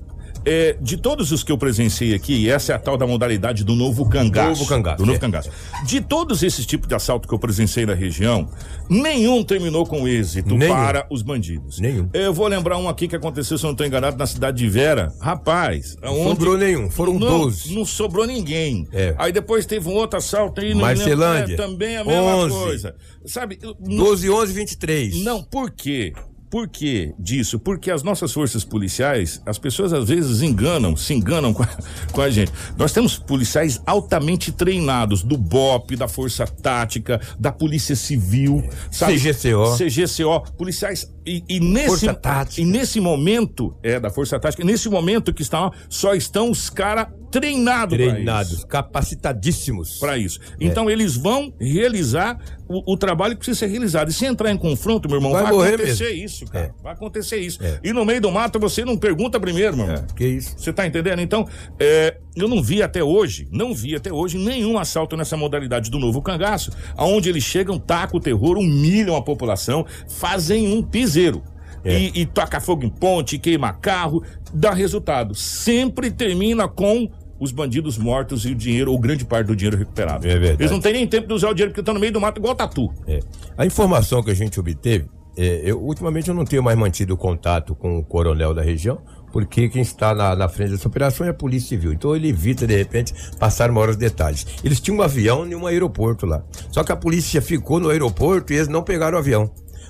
[0.45, 3.65] É, de todos os que eu presenciei aqui, e essa é a tal da modalidade
[3.65, 4.49] do novo cangaço.
[4.61, 5.21] Novo cangaço, Do novo é.
[5.21, 5.51] cangaço.
[5.85, 8.49] De todos esses tipos de assalto que eu presenciei na região,
[8.89, 10.73] nenhum terminou com êxito Nenhum.
[10.73, 11.79] para os bandidos.
[11.81, 12.09] Nenhum.
[12.13, 14.69] Eu vou lembrar um aqui que aconteceu, se eu não estou enganado, na cidade de
[14.69, 15.13] Vera.
[15.21, 17.75] Rapaz, Não onde sobrou nenhum, foram não, 12.
[17.75, 18.87] Não sobrou ninguém.
[18.93, 19.15] É.
[19.19, 22.55] Aí depois teve um outro assalto aí no Marcelândia, é, também a mesma 11.
[22.57, 22.95] coisa.
[23.27, 23.59] Sabe?
[23.63, 25.23] eu- 12, 11, 23.
[25.23, 26.13] Não, por quê?
[26.51, 27.59] Por que disso?
[27.59, 31.69] Porque as nossas forças policiais, as pessoas às vezes enganam, se enganam com a,
[32.13, 32.53] com a gente.
[32.77, 39.19] Nós temos policiais altamente treinados do BOP, da Força Tática, da Polícia Civil, sabe?
[39.19, 39.77] CGCO.
[39.77, 42.61] CGCO, policiais e, e nesse Força Tática.
[42.61, 47.09] e nesse momento é da Força Tática, nesse momento que estão só estão os caras
[47.31, 49.99] treinados pra Treinados, capacitadíssimos.
[49.99, 50.41] para isso.
[50.53, 50.65] É.
[50.65, 54.09] Então eles vão realizar o, o trabalho que precisa ser realizado.
[54.11, 56.25] E se entrar em confronto, meu irmão, Vai vai, acontecer mesmo.
[56.25, 56.67] isso, cara.
[56.67, 56.83] É.
[56.83, 57.63] Vai acontecer isso.
[57.63, 57.81] É.
[57.83, 60.05] E no meio do mato você não pergunta primeiro, meu irmão.
[60.11, 60.55] É, que isso?
[60.59, 61.21] Você tá entendendo?
[61.21, 61.47] Então,
[61.79, 65.99] é, eu não vi até hoje, não vi até hoje nenhum assalto nessa modalidade do
[65.99, 70.83] novo cangaço, aonde eles chegam, tacam o terror, humilham a população, fazem um
[71.19, 71.43] piseiro.
[71.85, 71.99] É.
[71.99, 75.35] E, e toca fogo em ponte, queima carro, dá resultado.
[75.35, 80.27] Sempre termina com os bandidos mortos e o dinheiro, ou grande parte do dinheiro recuperado.
[80.27, 80.63] É verdade.
[80.63, 82.39] Eles não têm nem tempo de usar o dinheiro porque estão no meio do mato
[82.39, 82.93] igual tatu.
[83.07, 83.21] É.
[83.57, 87.77] A informação que a gente obteve, é, eu, ultimamente eu não tenho mais mantido contato
[87.77, 89.01] com o coronel da região,
[89.33, 91.93] porque quem está na, na frente dessa operação é a Polícia Civil.
[91.93, 94.45] Então ele evita, de repente, passar maiores detalhes.
[94.65, 96.43] Eles tinham um avião em um aeroporto lá.
[96.73, 99.49] Só que a polícia ficou no aeroporto e eles não pegaram o avião.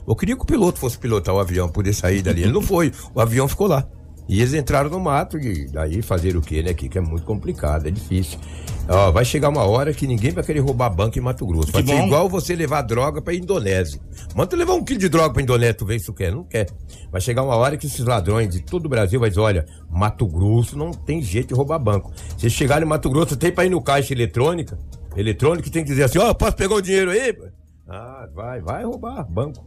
[0.08, 2.42] Eu queria que o piloto fosse pilotar o avião, poder sair dali.
[2.42, 2.90] Ele não foi.
[3.14, 3.86] O avião ficou lá.
[4.28, 6.74] E eles entraram no mato e daí fazer o quê, né?
[6.74, 8.38] Que, que é muito complicado, é difícil.
[8.86, 11.72] Ó, vai chegar uma hora que ninguém vai querer roubar banco em Mato Grosso.
[11.72, 12.06] Vai Que ser bom.
[12.06, 13.98] igual você levar droga pra Indonésia.
[14.34, 16.30] Manda levar um quilo de droga pra Indonésia, tu vê se tu quer.
[16.32, 16.66] Não quer.
[17.10, 20.26] Vai chegar uma hora que esses ladrões de todo o Brasil vai dizer, olha, Mato
[20.26, 22.12] Grosso não tem jeito de roubar banco.
[22.36, 24.78] Se chegar em Mato Grosso, tem pra ir no caixa eletrônica.
[25.16, 27.34] Eletrônica tem que dizer assim, ó, posso pegar o dinheiro aí?
[27.88, 29.64] Ah, vai, vai roubar banco.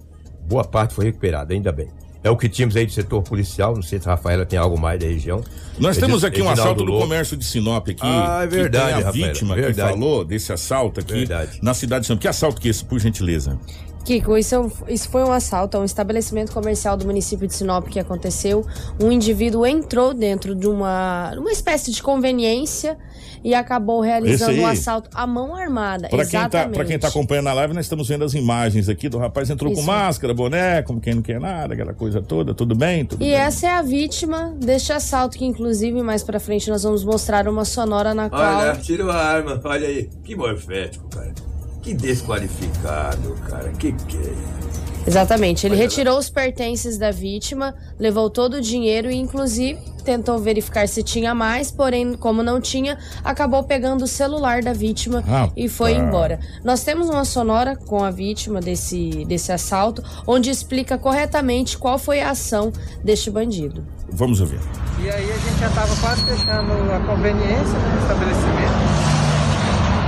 [0.52, 1.88] Boa parte foi recuperada, ainda bem.
[2.24, 3.74] É o que tínhamos aí do setor policial.
[3.74, 5.42] Não sei se a Rafaela tem algo mais da região.
[5.80, 7.04] Nós Edi- temos aqui um assalto do Lobo.
[7.06, 7.98] comércio de Sinop aqui.
[8.02, 9.94] Ah, é que verdade, tem a Rafaela, vítima verdade.
[9.94, 11.58] que falou desse assalto aqui Verdade.
[11.64, 12.22] na cidade de Sinop.
[12.22, 13.58] Que assalto que é esse, por gentileza?
[14.06, 17.54] Kiko, isso, é um- isso foi um assalto a um estabelecimento comercial do município de
[17.56, 18.66] Sinop que aconteceu.
[19.02, 22.98] Um indivíduo entrou dentro de uma, uma espécie de conveniência
[23.44, 26.08] e acabou realizando um assalto à mão armada.
[26.10, 26.76] Pra quem, tá, Exatamente.
[26.76, 29.72] pra quem tá acompanhando a live, nós estamos vendo as imagens aqui do rapaz entrou
[29.72, 29.88] com Isso.
[29.88, 32.54] máscara, boné, como quem não quer nada, aquela coisa toda.
[32.54, 33.06] Tudo bem?
[33.06, 33.34] Tudo E bem.
[33.34, 37.66] essa é a vítima deste assalto, que inclusive mais pra frente nós vamos mostrar uma
[37.66, 38.42] sonora na qual.
[38.60, 40.10] Olha, tirou a arma, olha aí.
[40.24, 41.34] Que morfético, cara.
[41.82, 43.70] Que desqualificado, cara.
[43.72, 44.91] Que que é isso?
[45.06, 45.66] Exatamente.
[45.66, 45.82] Ele lá.
[45.82, 51.34] retirou os pertences da vítima, levou todo o dinheiro e, inclusive, tentou verificar se tinha
[51.34, 55.52] mais, porém, como não tinha, acabou pegando o celular da vítima Rapaz.
[55.56, 56.40] e foi embora.
[56.64, 62.22] Nós temos uma sonora com a vítima desse, desse assalto, onde explica corretamente qual foi
[62.22, 62.72] a ação
[63.04, 63.84] deste bandido.
[64.10, 64.60] Vamos ouvir.
[65.04, 69.12] E aí a gente já estava quase fechando a conveniência né, do estabelecimento.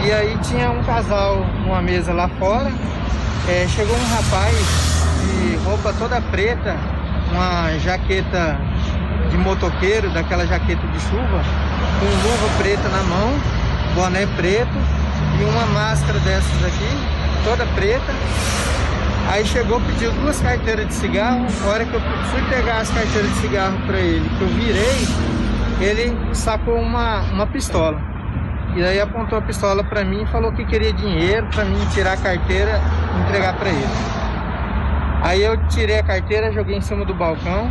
[0.05, 2.69] E aí tinha um casal numa mesa lá fora.
[3.45, 4.55] É, chegou um rapaz
[5.19, 6.77] de roupa toda preta,
[7.29, 8.57] uma jaqueta
[9.29, 11.43] de motoqueiro, daquela jaqueta de chuva,
[11.99, 13.33] com luva preta na mão,
[13.95, 14.71] boné preto
[15.37, 16.87] e uma máscara dessas aqui,
[17.43, 18.13] toda preta.
[19.29, 21.45] Aí chegou, pediu duas carteiras de cigarro.
[21.65, 22.01] A hora que eu
[22.31, 25.07] fui pegar as carteiras de cigarro para ele, que eu virei,
[25.81, 28.12] ele sacou uma, uma pistola.
[28.75, 32.13] E aí apontou a pistola para mim e falou que queria dinheiro para mim tirar
[32.13, 32.81] a carteira
[33.15, 34.13] e entregar para ele.
[35.21, 37.69] Aí eu tirei a carteira, joguei em cima do balcão.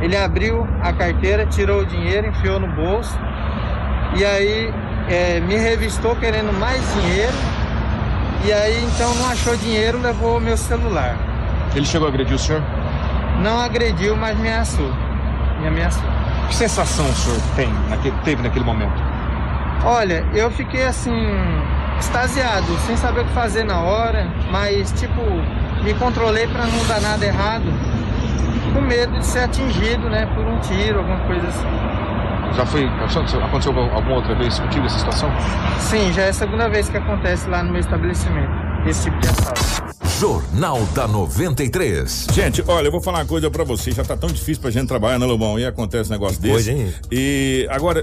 [0.00, 3.16] Ele abriu a carteira, tirou o dinheiro, enfiou no bolso.
[4.16, 4.74] E aí
[5.08, 7.32] eh, me revistou querendo mais dinheiro.
[8.44, 11.16] E aí então não achou dinheiro, levou o meu celular.
[11.76, 12.62] Ele chegou a agredir o senhor?
[13.40, 14.92] Não agrediu, mas me ameaçou.
[15.60, 16.02] Me ameaçou.
[16.48, 19.09] Que sensação o senhor tem, naquele, teve naquele momento?
[19.84, 21.10] Olha, eu fiquei assim,
[21.98, 25.20] extasiado, sem saber o que fazer na hora, mas tipo,
[25.82, 27.64] me controlei para não dar nada errado,
[28.74, 31.90] com medo de ser atingido, né, por um tiro, alguma coisa assim.
[32.56, 32.84] Já foi.
[32.86, 35.30] Aconteceu alguma outra vez contigo essa situação?
[35.78, 38.50] Sim, já é a segunda vez que acontece lá no meu estabelecimento,
[38.86, 39.80] esse tipo de assalto.
[40.18, 42.26] Jornal da 93.
[42.32, 43.90] Gente, olha, eu vou falar uma coisa pra você.
[43.92, 45.58] Já tá tão difícil pra gente trabalhar, né, Lobão?
[45.58, 46.52] E acontece um negócio desse.
[46.52, 46.92] coisa, hein?
[47.10, 48.02] E agora,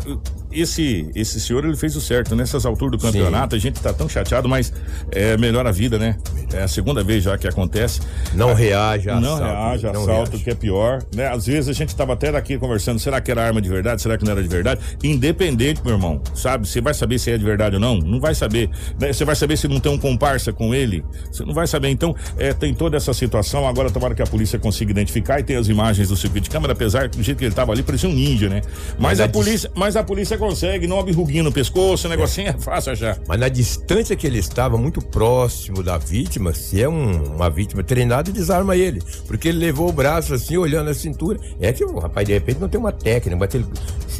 [0.61, 2.35] esse, esse senhor ele fez o certo.
[2.35, 3.57] Nessas alturas do campeonato, Sim.
[3.57, 4.71] a gente tá tão chateado, mas
[5.11, 6.17] é melhor a vida, né?
[6.53, 8.01] É a segunda vez já que acontece.
[8.33, 10.43] Não reage a Não assalto, reage a assalto, reage.
[10.43, 11.03] que é pior.
[11.15, 11.27] Né?
[11.27, 14.01] Às vezes a gente tava até daqui conversando, será que era arma de verdade?
[14.01, 14.81] Será que não era de verdade?
[15.03, 16.67] Independente, meu irmão, sabe?
[16.67, 17.97] Você vai saber se é de verdade ou não?
[17.97, 18.69] Não vai saber.
[18.99, 19.11] Né?
[19.11, 21.03] Você vai saber se não tem um comparsa com ele?
[21.31, 21.89] Você não vai saber.
[21.89, 23.67] Então, é, tem toda essa situação.
[23.67, 26.73] Agora, tomara que a polícia consiga identificar e tem as imagens do circuito de câmera,
[26.73, 28.61] apesar do jeito que ele tava ali, parecia um ninja, né?
[28.97, 32.51] Mas, mas a polícia, mas a polícia consegue, não ruguinho no pescoço, o negocinho é.
[32.51, 33.19] é fácil achar.
[33.27, 37.83] Mas na distância que ele estava, muito próximo da vítima, se é um, uma vítima
[37.83, 39.01] treinada, desarma ele.
[39.25, 41.39] Porque ele levou o braço assim, olhando a cintura.
[41.59, 43.65] É que o rapaz, de repente, não tem uma técnica, mas ele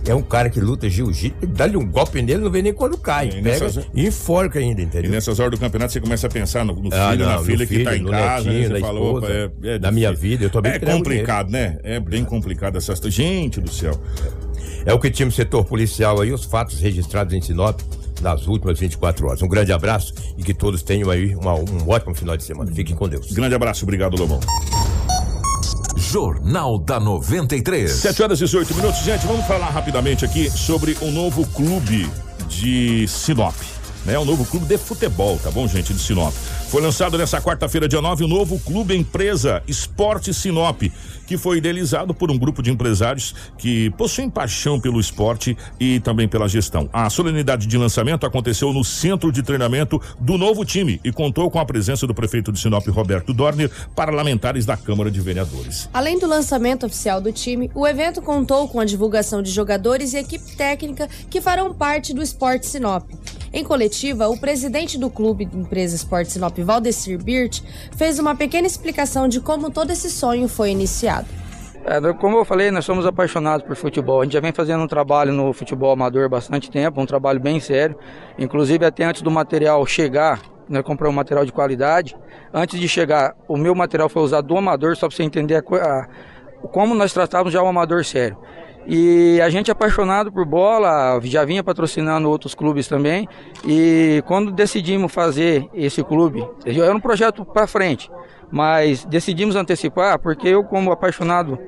[0.06, 3.28] é um cara que luta jiu-jitsu, dá-lhe um golpe nele, não vê nem quando cai.
[3.28, 3.88] E, pega nessas...
[3.94, 5.10] e enforca ainda, entendeu?
[5.10, 7.44] E nessas horas do campeonato você começa a pensar no, no ah, filho, não, na
[7.44, 8.76] filha filho, que tá em casa, netinho, né?
[8.76, 11.78] Você falou, é, é na minha vida, eu tô bem É complicado, né?
[11.84, 12.98] É bem complicado essa.
[13.08, 14.00] Gente do céu.
[14.86, 17.80] É o que tinha no setor policial aí, os fatos registrados em Sinop
[18.22, 19.42] nas últimas 24 horas.
[19.42, 22.72] Um grande abraço e que todos tenham aí uma, um ótimo final de semana.
[22.72, 23.32] Fiquem com Deus.
[23.32, 24.40] Grande abraço, obrigado, Lobão.
[25.98, 27.92] Jornal da 93.
[27.92, 29.02] 7 horas e 18 minutos.
[29.02, 32.10] Gente, vamos falar rapidamente aqui sobre o novo clube
[32.48, 33.56] de Sinop.
[34.06, 36.34] Né, o novo clube de futebol, tá bom, gente, de Sinop.
[36.70, 40.82] Foi lançado nessa quarta-feira, dia 9, o novo clube empresa Esporte Sinop
[41.28, 46.28] que foi idealizado por um grupo de empresários que possuem paixão pelo esporte e também
[46.28, 46.90] pela gestão.
[46.92, 51.60] A solenidade de lançamento aconteceu no centro de treinamento do novo time e contou com
[51.60, 55.90] a presença do prefeito de Sinop, Roberto Dorner, parlamentares da Câmara de Vereadores.
[55.94, 60.18] Além do lançamento oficial do time, o evento contou com a divulgação de jogadores e
[60.18, 63.04] equipe técnica que farão parte do Esporte Sinop.
[63.58, 67.62] Em coletiva, o presidente do clube de empresa Esporte Sinop, Valdecir Birt,
[67.96, 71.26] fez uma pequena explicação de como todo esse sonho foi iniciado.
[71.84, 74.22] É, como eu falei, nós somos apaixonados por futebol.
[74.22, 77.40] A gente já vem fazendo um trabalho no futebol amador há bastante tempo, um trabalho
[77.40, 77.98] bem sério.
[78.38, 80.40] Inclusive, até antes do material chegar,
[80.70, 82.16] nós compramos um material de qualidade.
[82.54, 85.60] Antes de chegar, o meu material foi usado do amador, só para você entender a,
[85.62, 86.08] a,
[86.68, 88.38] como nós tratávamos já o amador sério.
[88.90, 93.28] E a gente é apaixonado por bola, já vinha patrocinando outros clubes também.
[93.68, 98.10] E quando decidimos fazer esse clube, era um projeto para frente,
[98.50, 101.60] mas decidimos antecipar porque eu, como apaixonado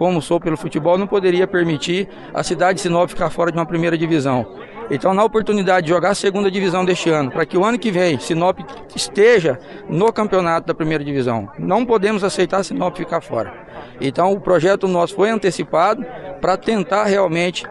[0.00, 3.66] como sou pelo futebol, não poderia permitir a cidade de Sinop ficar fora de uma
[3.66, 4.46] primeira divisão.
[4.90, 7.92] Então, na oportunidade de jogar a segunda divisão deste ano, para que o ano que
[7.92, 8.58] vem Sinop
[8.94, 13.52] esteja no campeonato da primeira divisão, não podemos aceitar Sinop ficar fora.
[14.00, 16.04] Então, o projeto nosso foi antecipado
[16.40, 17.64] para tentar realmente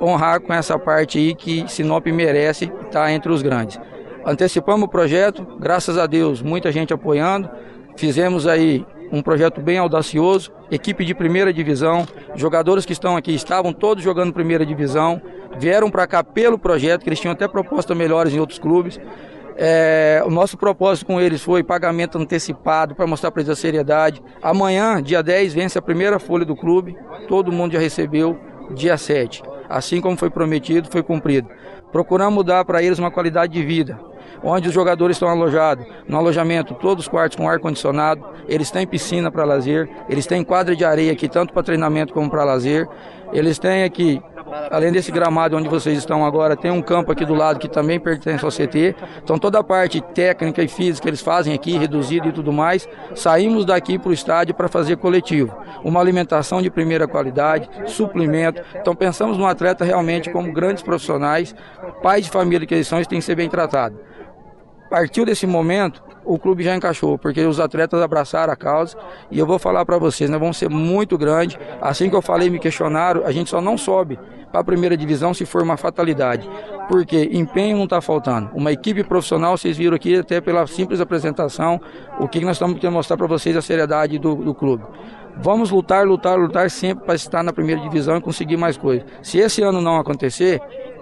[0.00, 3.80] honrar com essa parte aí que Sinop merece estar entre os grandes.
[4.26, 7.48] Antecipamos o projeto, graças a Deus, muita gente apoiando.
[7.96, 13.72] Fizemos aí um projeto bem audacioso, equipe de primeira divisão, jogadores que estão aqui estavam
[13.72, 15.20] todos jogando primeira divisão,
[15.58, 19.00] vieram para cá pelo projeto, que eles tinham até propostas melhores em outros clubes.
[19.60, 24.22] É, o nosso propósito com eles foi pagamento antecipado para mostrar para eles a seriedade.
[24.40, 28.38] Amanhã, dia 10, vence a primeira folha do clube, todo mundo já recebeu,
[28.70, 29.42] dia 7.
[29.68, 31.48] Assim como foi prometido, foi cumprido.
[31.90, 33.98] Procuramos dar para eles uma qualidade de vida,
[34.42, 35.84] onde os jogadores estão alojados.
[36.06, 40.76] No alojamento, todos os quartos com ar-condicionado, eles têm piscina para lazer, eles têm quadra
[40.76, 42.88] de areia aqui, tanto para treinamento como para lazer.
[43.32, 44.22] Eles têm aqui,
[44.70, 47.98] além desse gramado onde vocês estão agora, tem um campo aqui do lado que também
[47.98, 48.94] pertence ao CT.
[49.22, 52.88] Então toda a parte técnica e física eles fazem aqui, reduzido e tudo mais.
[53.14, 55.56] Saímos daqui para o estádio para fazer coletivo.
[55.84, 58.62] Uma alimentação de primeira qualidade, suplemento.
[58.74, 61.54] Então pensamos no atleta realmente como grandes profissionais,
[62.02, 64.08] pais de família que eles são, eles têm que ser bem tratados
[64.88, 68.96] partiu desse momento, o clube já encaixou, porque os atletas abraçaram a causa.
[69.30, 71.58] E eu vou falar para vocês, nós vamos ser muito grande.
[71.80, 74.18] Assim que eu falei, me questionaram, a gente só não sobe
[74.52, 76.48] para a primeira divisão se for uma fatalidade.
[76.86, 78.50] Porque empenho não está faltando.
[78.54, 81.80] Uma equipe profissional, vocês viram aqui até pela simples apresentação,
[82.20, 84.84] o que nós estamos querendo mostrar para vocês a seriedade do, do clube.
[85.40, 89.06] Vamos lutar, lutar, lutar sempre para estar na primeira divisão e conseguir mais coisas.
[89.22, 90.60] Se esse ano não acontecer,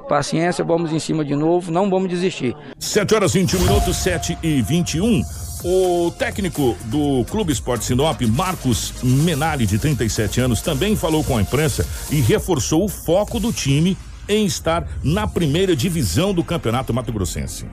[0.08, 2.54] Paciência, vamos em cima de novo, não vamos desistir.
[2.78, 5.22] 7 horas 21 minutos, 7 e 21.
[5.64, 11.42] O técnico do Clube Esporte Sinop, Marcos Menali, de 37 anos, também falou com a
[11.42, 13.96] imprensa e reforçou o foco do time
[14.28, 17.66] em estar na primeira divisão do Campeonato Mato Grossense.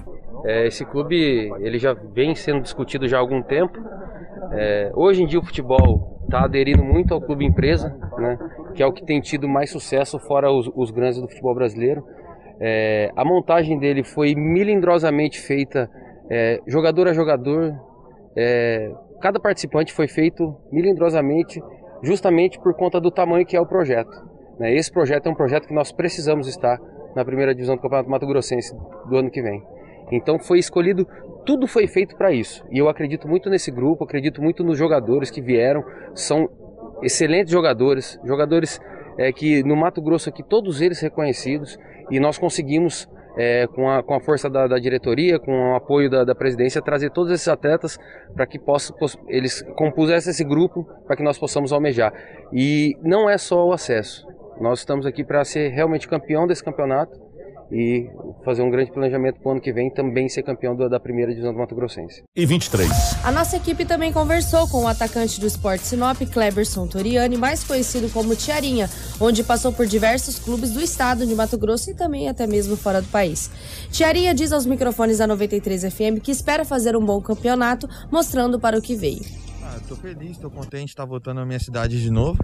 [0.45, 3.77] É, esse clube ele já vem sendo discutido já há algum tempo.
[4.51, 8.37] É, hoje em dia o futebol está aderindo muito ao clube empresa, né,
[8.73, 12.03] que é o que tem tido mais sucesso fora os, os grandes do futebol brasileiro.
[12.59, 15.89] É, a montagem dele foi milindrosamente feita,
[16.29, 17.73] é, jogador a jogador.
[18.35, 21.61] É, cada participante foi feito milindrosamente,
[22.01, 24.11] justamente por conta do tamanho que é o projeto.
[24.59, 24.73] Né?
[24.75, 26.79] Esse projeto é um projeto que nós precisamos estar
[27.15, 28.75] na primeira divisão do Campeonato Mato Grossense
[29.07, 29.63] do ano que vem.
[30.11, 31.07] Então foi escolhido,
[31.45, 32.65] tudo foi feito para isso.
[32.71, 36.49] E eu acredito muito nesse grupo, acredito muito nos jogadores que vieram, são
[37.01, 38.79] excelentes jogadores, jogadores
[39.17, 41.77] é, que no Mato Grosso aqui todos eles reconhecidos
[42.09, 46.09] e nós conseguimos é, com, a, com a força da, da, diretoria, com o apoio
[46.09, 47.97] da, da presidência, trazer todos esses atletas
[48.35, 48.95] para que possam,
[49.27, 52.13] eles compusessem esse grupo para que nós possamos almejar.
[52.51, 54.27] E não é só o acesso.
[54.61, 57.19] Nós estamos aqui para ser realmente campeão desse campeonato
[57.71, 58.09] e
[58.43, 61.53] fazer um grande planejamento para o ano que vem também ser campeão da primeira divisão
[61.53, 62.23] do Mato Grossense.
[62.35, 62.89] E 23.
[63.23, 68.09] A nossa equipe também conversou com o atacante do esporte Sinop, Kleberson Toriani, mais conhecido
[68.11, 68.89] como Tiarinha,
[69.19, 73.01] onde passou por diversos clubes do estado de Mato Grosso e também até mesmo fora
[73.01, 73.49] do país.
[73.91, 78.77] Tiarinha diz aos microfones da 93 FM que espera fazer um bom campeonato, mostrando para
[78.77, 79.21] o que veio.
[79.93, 82.43] Tô feliz, tô contente de estar voltando à minha cidade de novo.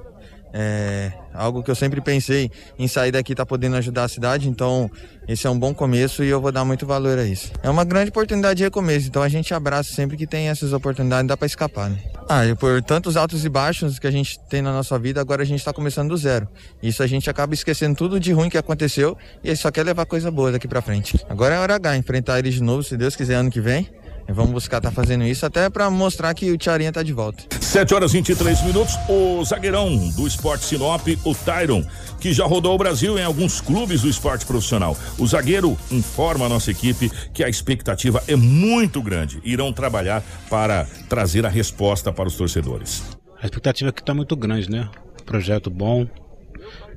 [0.53, 4.89] É algo que eu sempre pensei em sair daqui tá podendo ajudar a cidade, então
[5.27, 7.51] esse é um bom começo e eu vou dar muito valor a isso.
[7.63, 11.27] É uma grande oportunidade de recomeço, então a gente abraça sempre que tem essas oportunidades,
[11.27, 11.97] dá para escapar, né?
[12.27, 15.41] Ah, e por tantos altos e baixos que a gente tem na nossa vida, agora
[15.41, 16.47] a gente está começando do zero.
[16.83, 20.29] Isso a gente acaba esquecendo tudo de ruim que aconteceu e só quer levar coisa
[20.29, 21.19] boa daqui para frente.
[21.27, 23.89] Agora é hora H, enfrentar eles de novo, se Deus quiser, ano que vem.
[24.31, 27.43] Vamos buscar estar tá fazendo isso até para mostrar que o Tiarinha tá de volta.
[27.59, 28.95] 7 horas e 23 minutos.
[29.07, 31.83] O zagueirão do esporte Sinop, o Tyron,
[32.19, 34.97] que já rodou o Brasil em alguns clubes do esporte profissional.
[35.17, 39.41] O zagueiro informa a nossa equipe que a expectativa é muito grande.
[39.43, 43.03] Irão trabalhar para trazer a resposta para os torcedores.
[43.41, 44.89] A expectativa aqui está muito grande, né?
[45.25, 46.07] Projeto bom.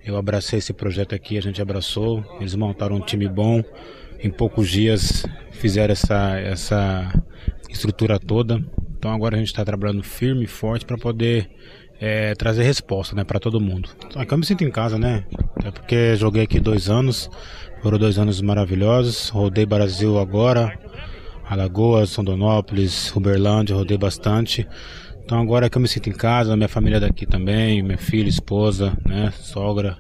[0.05, 2.25] Eu abracei esse projeto aqui, a gente abraçou.
[2.41, 3.63] Eles montaram um time bom
[4.23, 7.23] em poucos dias fizeram essa, essa
[7.69, 8.63] estrutura toda.
[8.97, 11.51] Então agora a gente está trabalhando firme e forte para poder
[12.01, 13.89] é, trazer resposta né, para todo mundo.
[14.15, 15.25] Aqui eu me sinto em casa, né?
[15.65, 17.31] É porque joguei aqui dois anos,
[17.83, 19.29] foram dois anos maravilhosos.
[19.29, 20.79] Rodei Brasil agora,
[21.49, 24.67] Alagoas, Rondonópolis, Uberlândia, rodei bastante.
[25.25, 27.99] Então agora é que eu me sinto em casa, minha família é daqui também, minha
[27.99, 29.97] filha, esposa, né, sogra.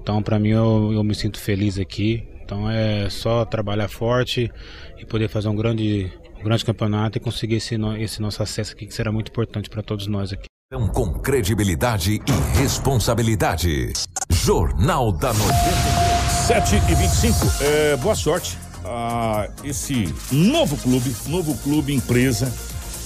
[0.00, 2.26] Então para mim eu, eu me sinto feliz aqui.
[2.54, 4.48] Então é só trabalhar forte
[4.96, 8.86] e poder fazer um grande, um grande campeonato e conseguir esse, esse nosso acesso aqui,
[8.86, 10.46] que será muito importante para todos nós aqui.
[10.92, 13.92] Com credibilidade e responsabilidade.
[14.30, 16.32] Jornal da 93.
[16.46, 22.52] 7 e 25 é, boa sorte a esse novo clube, novo clube empresa.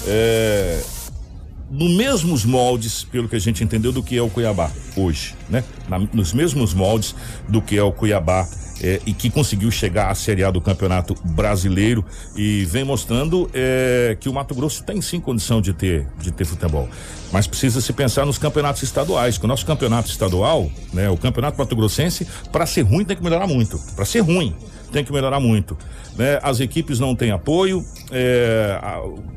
[0.06, 0.82] É,
[1.70, 5.62] nos mesmos moldes, pelo que a gente entendeu, do que é o Cuiabá hoje, né?
[5.88, 7.14] Na, nos mesmos moldes
[7.48, 8.48] do que é o Cuiabá
[8.80, 12.04] é, e que conseguiu chegar à Série A do Campeonato Brasileiro
[12.36, 16.44] e vem mostrando é, que o Mato Grosso tem sim condição de ter, de ter
[16.44, 16.88] futebol.
[17.32, 21.58] Mas precisa se pensar nos campeonatos estaduais, que o nosso campeonato estadual, né, o campeonato
[21.58, 23.78] mato grossense, para ser ruim tem que melhorar muito.
[23.94, 24.54] Para ser ruim
[24.90, 25.76] tem que melhorar muito.
[26.16, 26.38] Né?
[26.42, 28.78] As equipes não têm apoio, é,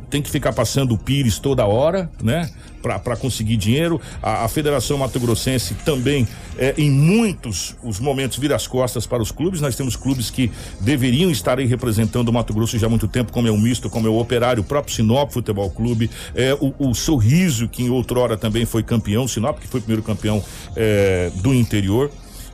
[0.10, 2.50] tem que ficar passando o Pires toda hora, né?
[2.82, 4.02] Para conseguir dinheiro.
[4.22, 6.28] A, a, Federação Mato Grossense também,
[6.58, 9.62] é, em muitos os momentos, vira as costas para os clubes.
[9.62, 13.32] Nós temos clubes que deveriam estar aí representando o Mato Grosso já há muito tempo,
[13.32, 16.74] como é o Misto, como é o Operário, o próprio Sinop Futebol Clube, é, o,
[16.90, 20.44] o Sorriso, que em outrora também foi campeão, Sinop, que foi o primeiro campeão
[20.76, 22.10] é, do interior.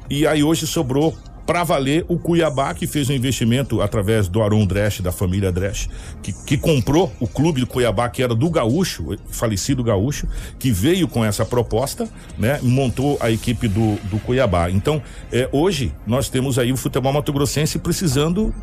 [0.10, 1.18] E aí hoje sobrou
[1.48, 5.88] para valer o Cuiabá, que fez um investimento através do Aron Dresch, da família Dresch,
[6.22, 10.28] que, que comprou o clube do Cuiabá, que era do Gaúcho, falecido Gaúcho,
[10.60, 12.60] que veio com essa proposta, né?
[12.62, 14.70] Montou a equipe do, do Cuiabá.
[14.70, 18.54] Então, é, hoje, nós temos aí o futebol mato-grossense precisando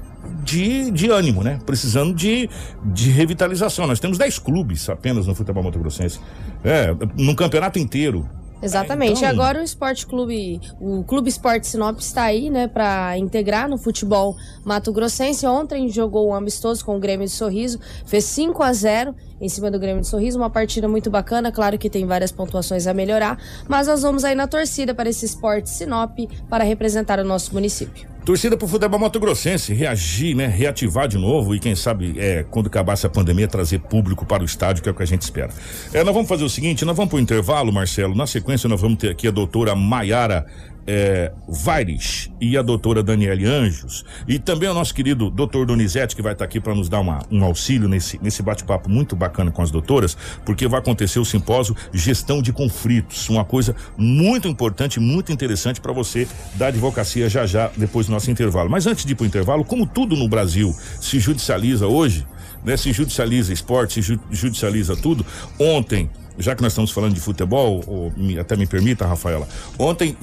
[0.43, 1.59] de, de ânimo, né?
[1.65, 2.51] Precisando de,
[2.85, 3.87] de revitalização.
[3.87, 6.21] Nós temos 10 clubes apenas no futebol mato-grossense.
[6.63, 8.29] É, no campeonato inteiro.
[8.65, 9.19] Exatamente.
[9.19, 9.29] Então...
[9.29, 14.37] Agora o Esporte Clube, o Clube Esporte Sinop está aí, né, para integrar no futebol
[14.65, 15.47] Mato Grossense.
[15.47, 19.71] Ontem jogou um amistoso com o Grêmio de Sorriso, fez 5 a 0 em cima
[19.71, 23.39] do Grêmio de Sorriso, uma partida muito bacana, claro que tem várias pontuações a melhorar,
[23.69, 28.14] mas nós vamos aí na torcida para esse Esporte Sinop para representar o nosso município.
[28.25, 30.47] Torcida pro futebol Mato Grossense, reagir, né?
[30.47, 34.47] Reativar de novo e quem sabe, é, quando acabar essa pandemia, trazer público para o
[34.47, 35.51] estádio, que é o que a gente espera.
[35.93, 38.15] É, nós vamos fazer o seguinte, nós vamos pro intervalo, Marcelo.
[38.15, 40.47] Na sequência, nós vamos ter aqui a doutora Maiara
[40.87, 46.23] é, Vaires e a doutora Daniele Anjos e também o nosso querido doutor Donizete que
[46.23, 49.63] vai estar aqui para nos dar uma, um auxílio nesse, nesse bate-papo muito bacana com
[49.63, 55.33] as doutoras, porque vai acontecer o simpósio Gestão de Conflitos, uma coisa muito importante, muito
[55.33, 58.71] interessante para você da advocacia já já depois do nosso intervalo.
[58.71, 62.27] Mas antes de ir para o intervalo, como tudo no Brasil se judicializa hoje,
[62.65, 62.77] né?
[62.77, 65.25] Se judicializa esporte, se judicializa tudo.
[65.59, 69.47] Ontem já que nós estamos falando de futebol, ou, até me permita, Rafaela,
[69.79, 70.17] ontem,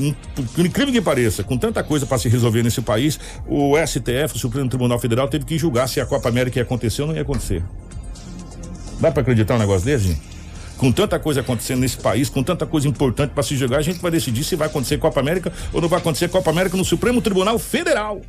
[0.54, 4.40] por incrível que pareça, com tanta coisa para se resolver nesse país, o STF, o
[4.40, 7.22] Supremo Tribunal Federal, teve que julgar se a Copa América ia acontecer ou não ia
[7.22, 7.64] acontecer.
[9.00, 10.22] Dá para acreditar um negócio desse, gente?
[10.78, 14.00] Com tanta coisa acontecendo nesse país, com tanta coisa importante para se jogar, a gente
[14.00, 17.22] vai decidir se vai acontecer Copa América ou não vai acontecer Copa América no Supremo
[17.22, 18.22] Tribunal Federal.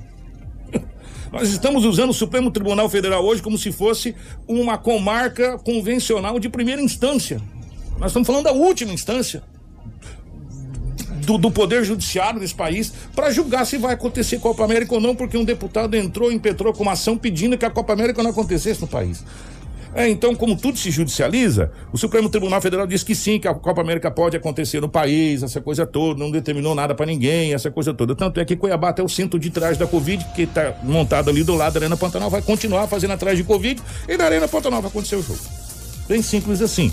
[1.33, 4.15] Nós estamos usando o Supremo Tribunal Federal hoje como se fosse
[4.47, 7.41] uma comarca convencional de primeira instância.
[8.03, 9.45] Nós estamos falando da última instância.
[11.25, 15.15] Do, do, Poder Judiciário desse país para julgar se vai acontecer Copa América ou não,
[15.15, 18.81] porque um deputado entrou, impetrou com uma ação pedindo que a Copa América não acontecesse
[18.81, 19.25] no país.
[19.95, 23.55] É, então, como tudo se judicializa, o Supremo Tribunal Federal diz que sim, que a
[23.55, 27.71] Copa América pode acontecer no país, essa coisa toda, não determinou nada para ninguém, essa
[27.71, 28.17] coisa toda.
[28.17, 31.45] Tanto é que Cuiabá, até o centro de trás da Covid, que está montado ali
[31.45, 34.83] do lado da Arena Pantanal, vai continuar fazendo atrás de Covid e na Arena Pantanal
[34.83, 35.39] vai acontecer o jogo.
[36.09, 36.93] Bem simples assim.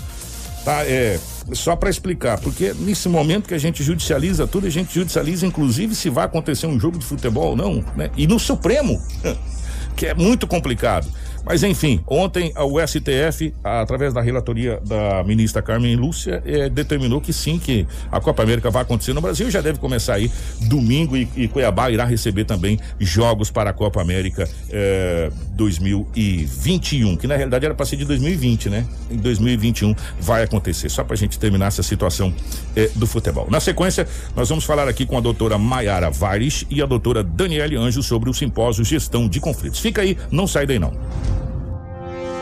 [0.64, 1.18] Tá, é,
[1.52, 5.94] só para explicar, porque nesse momento que a gente judicializa tudo, a gente judicializa inclusive
[5.94, 8.10] se vai acontecer um jogo de futebol ou não, né?
[8.16, 9.00] E no Supremo,
[9.96, 11.08] que é muito complicado.
[11.50, 17.32] Mas enfim, ontem o STF, através da relatoria da ministra Carmen Lúcia, eh, determinou que
[17.32, 20.30] sim, que a Copa América vai acontecer no Brasil, já deve começar aí
[20.68, 27.26] domingo e, e Cuiabá irá receber também jogos para a Copa América eh, 2021, que
[27.26, 28.86] na realidade era para ser de 2020, né?
[29.10, 32.32] Em 2021 vai acontecer, só para a gente terminar essa situação
[32.76, 33.48] eh, do futebol.
[33.50, 37.74] Na sequência, nós vamos falar aqui com a doutora Maiara Vares e a doutora Daniele
[37.74, 39.80] Anjo sobre o simpósio Gestão de Conflitos.
[39.80, 40.92] Fica aí, não sai daí não.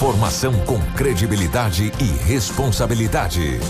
[0.00, 3.60] Informação com credibilidade e responsabilidade.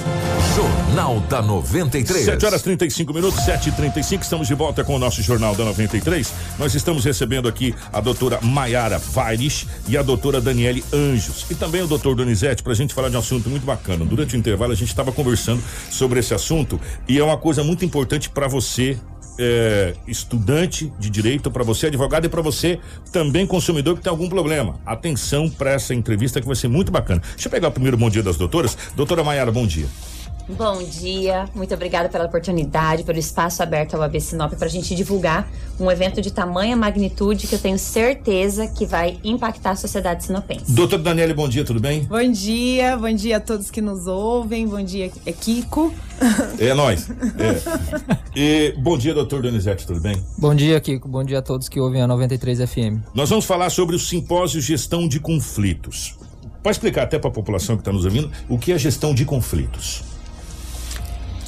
[0.55, 2.24] Jornal da 93.
[2.24, 5.64] 7 horas 35 minutos, 7 e 35 Estamos de volta com o nosso Jornal da
[5.64, 6.33] 93.
[6.57, 11.47] Nós estamos recebendo aqui a doutora Maiara Vaires e a doutora Daniele Anjos.
[11.51, 14.05] E também o doutor Donizete, para a gente falar de um assunto muito bacana.
[14.05, 15.61] Durante o intervalo, a gente estava conversando
[15.91, 18.97] sobre esse assunto e é uma coisa muito importante para você
[19.41, 22.78] é, estudante de direito, para você advogado e para você
[23.11, 24.78] também consumidor que tem algum problema.
[24.84, 27.22] Atenção para essa entrevista que vai ser muito bacana.
[27.32, 28.76] Deixa eu pegar o primeiro bom dia das doutoras.
[28.95, 29.86] Doutora Maiara, bom dia.
[30.57, 34.94] Bom dia, muito obrigada pela oportunidade, pelo espaço aberto ao AB Sinop para a gente
[34.94, 40.24] divulgar um evento de tamanha magnitude que eu tenho certeza que vai impactar a sociedade
[40.24, 40.72] sinopense.
[40.72, 42.05] Doutor Daniele, bom dia, tudo bem?
[42.05, 45.92] Bom dia, bom dia a todos que nos ouvem, bom dia, é Kiko.
[46.59, 47.09] É nós.
[47.38, 48.11] É.
[48.36, 50.22] E bom dia, doutor Donizete, tudo bem?
[50.36, 53.01] Bom dia, Kiko, bom dia a todos que ouvem a 93 FM.
[53.14, 56.16] Nós vamos falar sobre o simpósio Gestão de Conflitos.
[56.62, 59.24] Pode explicar até para a população que está nos ouvindo o que é gestão de
[59.24, 60.10] conflitos?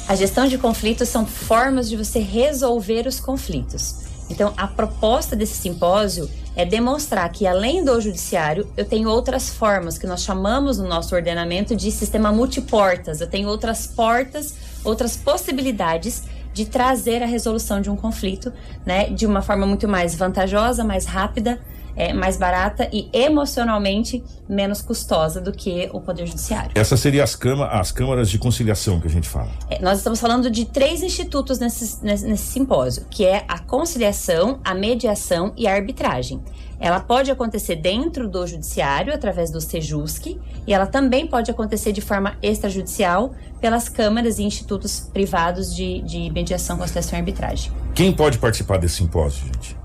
[0.09, 4.03] A gestão de conflitos são formas de você resolver os conflitos.
[4.28, 9.96] Então, a proposta desse simpósio é demonstrar que, além do judiciário, eu tenho outras formas
[9.96, 13.20] que nós chamamos no nosso ordenamento de sistema multiportas.
[13.20, 18.53] Eu tenho outras portas, outras possibilidades de trazer a resolução de um conflito,
[18.84, 21.61] né, de uma forma muito mais vantajosa, mais rápida
[21.97, 26.70] é, mais barata e emocionalmente menos custosa do que o Poder Judiciário.
[26.74, 29.51] Essas seriam as, cama, as câmaras de conciliação que a gente fala.
[29.68, 34.61] É, nós estamos falando de três institutos nesse, nesse, nesse simpósio, que é a conciliação,
[34.64, 36.40] a mediação e a arbitragem.
[36.82, 42.01] Ela pode acontecer dentro do judiciário, através do SEJUSC, e ela também pode acontecer de
[42.01, 47.70] forma extrajudicial pelas câmaras e institutos privados de, de mediação, conciliação e arbitragem.
[47.95, 49.82] Quem pode participar desse simpósio, gente?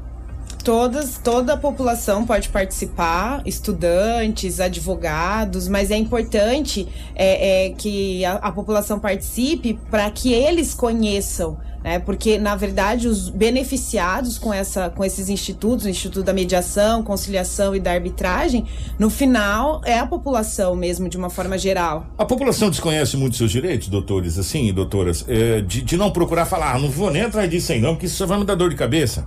[0.68, 8.34] Todas, toda a população pode participar, estudantes, advogados, mas é importante é, é que a,
[8.34, 11.99] a população participe para que eles conheçam né?
[11.99, 17.74] Porque na verdade os beneficiados com essa, com esses institutos, o Instituto da Mediação, Conciliação
[17.74, 18.65] e da Arbitragem,
[18.99, 22.07] no final é a população mesmo de uma forma geral.
[22.18, 26.76] A população desconhece muito seus direitos, doutores, assim, doutoras, é, de, de não procurar falar,
[26.76, 28.70] ah, não vou nem atrás disso aí não, porque isso só vai me dar dor
[28.70, 29.26] de cabeça.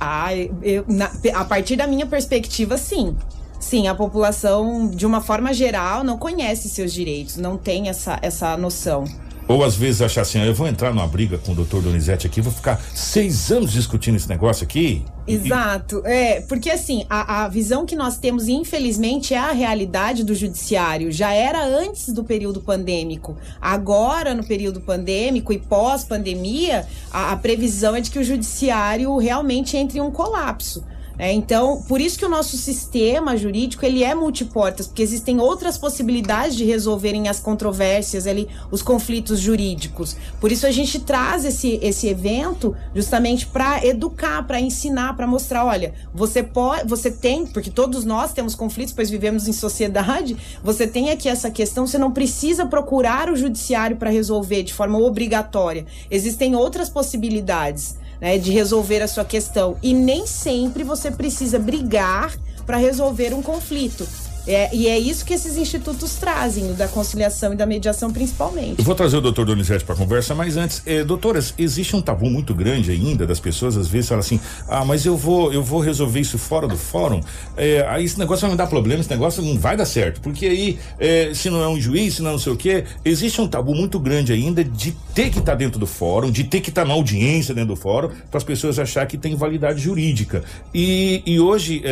[0.00, 3.14] Ah, eu, na, a partir da minha perspectiva, sim.
[3.60, 8.56] Sim, a população, de uma forma geral, não conhece seus direitos, não tem essa, essa
[8.56, 9.04] noção.
[9.50, 12.24] Ou às vezes achar assim, ah, eu vou entrar numa briga com o doutor Donizete
[12.24, 15.04] aqui, vou ficar seis anos discutindo esse negócio aqui.
[15.26, 20.36] Exato, é, porque assim, a, a visão que nós temos, infelizmente, é a realidade do
[20.36, 21.10] judiciário.
[21.10, 23.36] Já era antes do período pandêmico.
[23.60, 29.76] Agora, no período pandêmico e pós-pandemia, a, a previsão é de que o judiciário realmente
[29.76, 30.84] entre em um colapso.
[31.20, 31.34] Né?
[31.34, 36.56] Então, por isso que o nosso sistema jurídico ele é multiportas, porque existem outras possibilidades
[36.56, 40.16] de resolverem as controvérsias ali, os conflitos jurídicos.
[40.40, 45.66] Por isso a gente traz esse, esse evento justamente para educar, para ensinar, para mostrar,
[45.66, 50.86] olha, você pode, você tem, porque todos nós temos conflitos, pois vivemos em sociedade, você
[50.86, 55.84] tem aqui essa questão, você não precisa procurar o judiciário para resolver de forma obrigatória.
[56.10, 59.76] Existem outras possibilidades né, de resolver a sua questão.
[59.82, 64.06] E nem sempre você precisa brigar para resolver um conflito.
[64.46, 68.78] É, e é isso que esses institutos trazem, da conciliação e da mediação principalmente.
[68.78, 72.28] Eu vou trazer o doutor Donizete para conversa, mas antes, eh, doutoras, existe um tabu
[72.30, 75.80] muito grande ainda das pessoas, às vezes falam assim, ah, mas eu vou, eu vou
[75.80, 77.20] resolver isso fora do fórum,
[77.56, 80.46] eh, aí esse negócio vai me dar problema, esse negócio não vai dar certo, porque
[80.46, 83.40] aí, eh, se não é um juiz, se não é não sei o quê, existe
[83.40, 86.60] um tabu muito grande ainda de ter que estar tá dentro do fórum, de ter
[86.60, 89.80] que estar tá na audiência dentro do fórum, para as pessoas achar que tem validade
[89.80, 90.42] jurídica.
[90.74, 91.82] E, e hoje,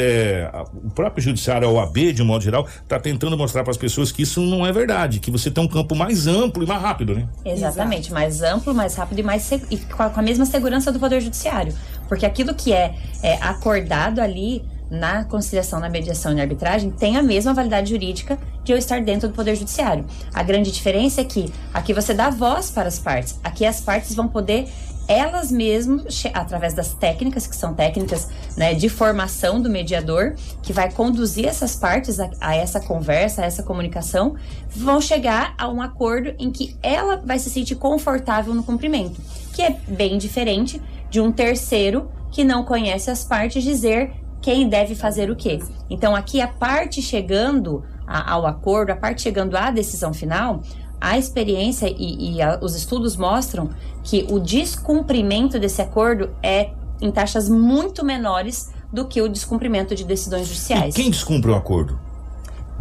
[0.85, 4.11] o próprio judiciário, a OAB, de um modo geral, está tentando mostrar para as pessoas
[4.11, 7.15] que isso não é verdade, que você tem um campo mais amplo e mais rápido,
[7.15, 7.29] né?
[7.45, 8.15] Exatamente, Exato.
[8.15, 11.21] mais amplo, mais rápido e mais e com a, com a mesma segurança do Poder
[11.21, 11.75] Judiciário.
[12.09, 17.23] Porque aquilo que é, é acordado ali na conciliação, na mediação e arbitragem tem a
[17.23, 20.07] mesma validade jurídica de eu estar dentro do Poder Judiciário.
[20.33, 24.15] A grande diferença é que aqui você dá voz para as partes, aqui as partes
[24.15, 24.67] vão poder
[25.09, 30.93] elas mesmas, através das técnicas, que são técnicas né, de formação do mediador, que vai
[30.93, 34.37] conduzir essas partes a, a, essa conversa, a essa comunicação,
[34.69, 39.21] vão chegar a um acordo em que ela vai se sentir confortável no cumprimento,
[39.55, 44.95] que é bem diferente de um terceiro que não conhece as partes dizer quem deve
[44.95, 45.59] fazer o quê.
[45.89, 50.63] Então, aqui a parte chegando a, ao acordo, a parte chegando à decisão final,
[51.01, 53.71] a experiência e, e a, os estudos mostram
[54.03, 56.71] que o descumprimento desse acordo é
[57.01, 60.95] em taxas muito menores do que o descumprimento de decisões judiciais.
[60.95, 61.99] E quem descumpre o acordo?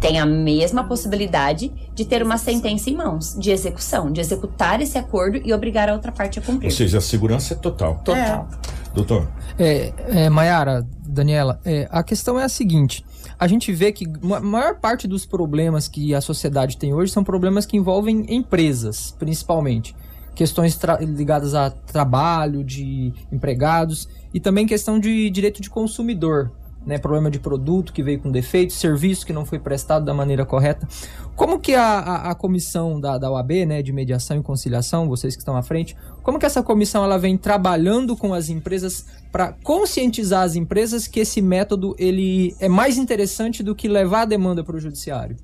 [0.00, 4.96] Tem a mesma possibilidade de ter uma sentença em mãos, de execução, de executar esse
[4.96, 6.68] acordo e obrigar a outra parte a cumprir.
[6.68, 8.00] Ou seja, a segurança é total.
[8.04, 8.48] Total.
[8.64, 8.94] É.
[8.94, 9.28] Doutor?
[9.58, 13.04] É, é, Mayara, Daniela, é, a questão é a seguinte:
[13.38, 17.22] a gente vê que a maior parte dos problemas que a sociedade tem hoje são
[17.22, 19.94] problemas que envolvem empresas, principalmente.
[20.34, 26.50] Questões ligadas a trabalho, de empregados e também questão de direito de consumidor
[26.88, 30.46] né, problema de produto que veio com defeito, serviço que não foi prestado da maneira
[30.46, 30.88] correta.
[31.36, 35.36] Como que a, a, a comissão da, da OAB, né, de mediação e conciliação, vocês
[35.36, 39.52] que estão à frente, como que essa comissão ela vem trabalhando com as empresas para
[39.62, 44.64] conscientizar as empresas que esse método ele é mais interessante do que levar a demanda
[44.64, 45.36] para o judiciário?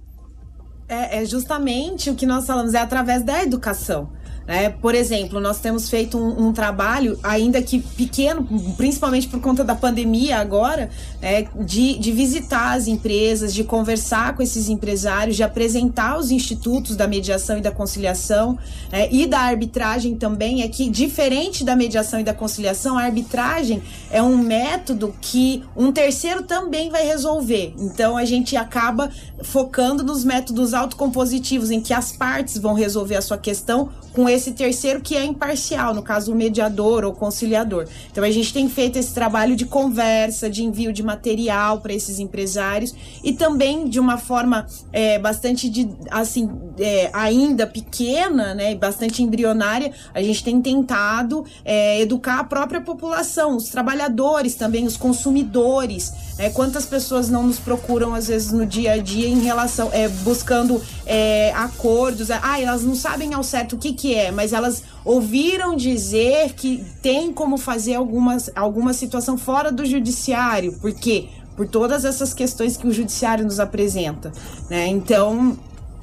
[0.88, 4.08] É, é justamente o que nós falamos, é através da educação.
[4.46, 4.68] Né?
[4.68, 9.74] Por exemplo, nós temos feito um, um, trabalho, ainda que pequeno, principalmente por conta da
[9.74, 10.90] pandemia agora,
[11.20, 11.46] né?
[11.60, 17.08] de, de visitar as empresas, de conversar com esses empresários, de apresentar os institutos da
[17.08, 18.58] mediação e da conciliação
[18.92, 19.08] né?
[19.10, 20.62] e da arbitragem também.
[20.62, 25.90] É que, diferente da mediação e da conciliação, a arbitragem é um método que um
[25.90, 27.72] terceiro também vai resolver.
[27.78, 29.10] Então, a gente acaba
[29.42, 34.52] focando nos métodos autocompositivos, em que as partes vão resolver a sua questão com esse
[34.52, 37.86] terceiro que é imparcial, no caso o mediador ou conciliador.
[38.10, 42.18] Então a gente tem feito esse trabalho de conversa, de envio de material para esses
[42.18, 49.22] empresários e também de uma forma é, bastante de, assim é, ainda pequena, né, bastante
[49.22, 56.12] embrionária, a gente tem tentado é, educar a própria população, os trabalhadores também, os consumidores.
[56.38, 60.08] Né, quantas pessoas não nos procuram às vezes no dia a dia em relação é,
[60.08, 62.30] buscando é, acordos?
[62.30, 66.84] Ah, elas não sabem ao certo o que que é, mas elas ouviram dizer que
[67.00, 70.72] tem como fazer algumas, alguma situação fora do judiciário.
[70.72, 71.28] Por quê?
[71.56, 74.32] Por todas essas questões que o judiciário nos apresenta.
[74.68, 74.88] Né?
[74.88, 75.56] Então,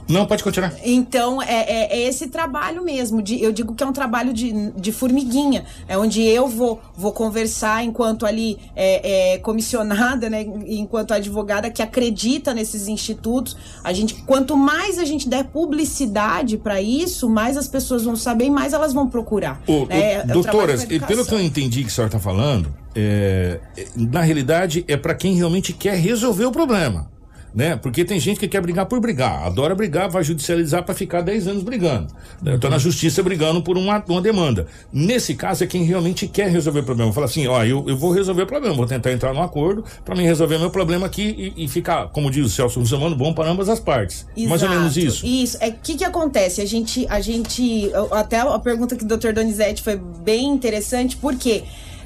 [0.08, 0.74] não, pode continuar.
[0.84, 3.22] Então, é, é, é, esse trabalho mesmo.
[3.22, 5.66] De, eu digo que é um trabalho de, de formiguinha.
[5.88, 10.46] É onde eu vou, vou conversar enquanto ali é, é, comissionada, né?
[10.66, 13.56] Enquanto advogada que acredita nesses institutos.
[13.84, 18.46] A gente, quanto mais a gente der publicidade para isso, mais as pessoas vão saber
[18.46, 19.62] e mais elas vão procurar.
[19.68, 20.14] Ô, né?
[20.14, 23.60] É doutoras, pelo que eu entendi que a senhora está falando, é,
[23.96, 27.10] na realidade é para quem realmente quer resolver o problema
[27.54, 27.76] né?
[27.76, 31.48] Porque tem gente que quer brigar por brigar, adora brigar, vai judicializar para ficar 10
[31.48, 32.08] anos brigando.
[32.42, 32.56] Né?
[32.56, 34.68] Então, na justiça brigando por uma, uma demanda.
[34.92, 37.14] Nesse caso, é quem realmente quer resolver o problema.
[37.14, 40.16] Fala assim: ó, eu, eu vou resolver o problema, vou tentar entrar num acordo para
[40.16, 43.50] mim resolver meu problema aqui e, e, ficar, como diz o Celso Russomano, bom para
[43.50, 44.26] ambas as partes.
[44.36, 45.26] Exato, Mais ou menos isso.
[45.26, 45.58] Isso.
[45.60, 46.62] É o que, que acontece?
[46.62, 47.92] A gente, a gente.
[48.12, 49.34] Até a pergunta que o Dr.
[49.34, 51.64] Donizete foi bem interessante, porque quê?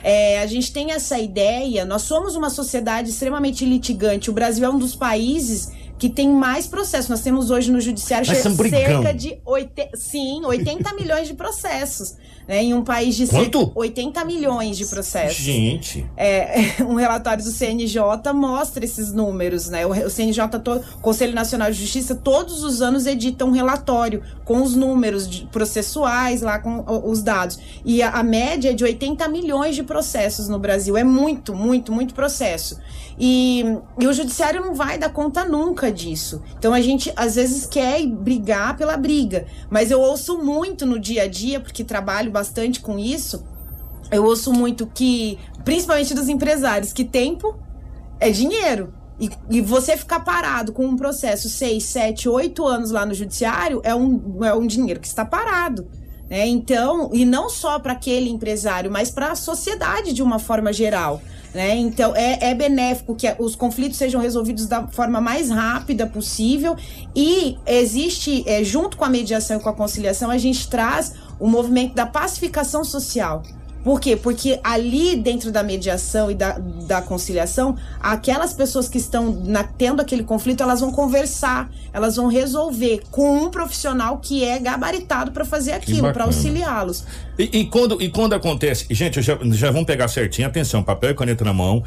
[0.07, 4.29] É, a gente tem essa ideia, nós somos uma sociedade extremamente litigante.
[4.29, 7.09] O Brasil é um dos países que tem mais processos.
[7.09, 9.89] Nós temos hoje no judiciário são cerca de oite...
[9.95, 12.17] sim, 80 milhões de processos.
[12.47, 13.57] Né, em um país de Quanto?
[13.59, 15.37] cerca 80 milhões de processos.
[15.37, 16.05] Gente.
[16.15, 18.01] É, um relatório do CNJ
[18.35, 19.83] mostra esses números, né?
[19.85, 24.61] O, o CNJ, to- Conselho Nacional de Justiça, todos os anos edita um relatório com
[24.61, 27.57] os números processuais, lá com o- os dados.
[27.83, 30.95] E a, a média é de 80 milhões de processos no Brasil.
[30.95, 32.77] É muito, muito, muito processo.
[33.17, 33.63] E,
[33.99, 36.41] e o judiciário não vai dar conta nunca disso.
[36.59, 39.45] Então a gente às vezes quer brigar pela briga.
[39.69, 43.45] Mas eu ouço muito no dia a dia, porque trabalho bastante com isso.
[44.11, 47.57] Eu ouço muito que, principalmente dos empresários, que tempo
[48.19, 48.93] é dinheiro.
[49.17, 53.79] E, e você ficar parado com um processo 6, 7, 8 anos lá no judiciário
[53.86, 55.88] é um, é um dinheiro que está parado.
[56.29, 56.45] Né?
[56.47, 61.21] Então, e não só para aquele empresário, mas para a sociedade de uma forma geral.
[61.53, 61.77] Né?
[61.77, 66.75] Então, é, é benéfico que os conflitos sejam resolvidos da forma mais rápida possível.
[67.15, 71.47] E existe, é, junto com a mediação e com a conciliação, a gente traz o
[71.47, 73.43] movimento da pacificação social.
[73.83, 74.15] Por quê?
[74.15, 76.57] Porque ali dentro da mediação e da,
[76.88, 82.25] da conciliação, aquelas pessoas que estão na- tendo aquele conflito, elas vão conversar, elas vão
[82.27, 87.05] resolver com um profissional que é gabaritado para fazer aquilo, para auxiliá-los.
[87.38, 88.88] E, e quando, e quando acontece.
[88.89, 90.47] Gente, já, já vamos pegar certinho.
[90.47, 91.83] Atenção, papel e caneta na mão.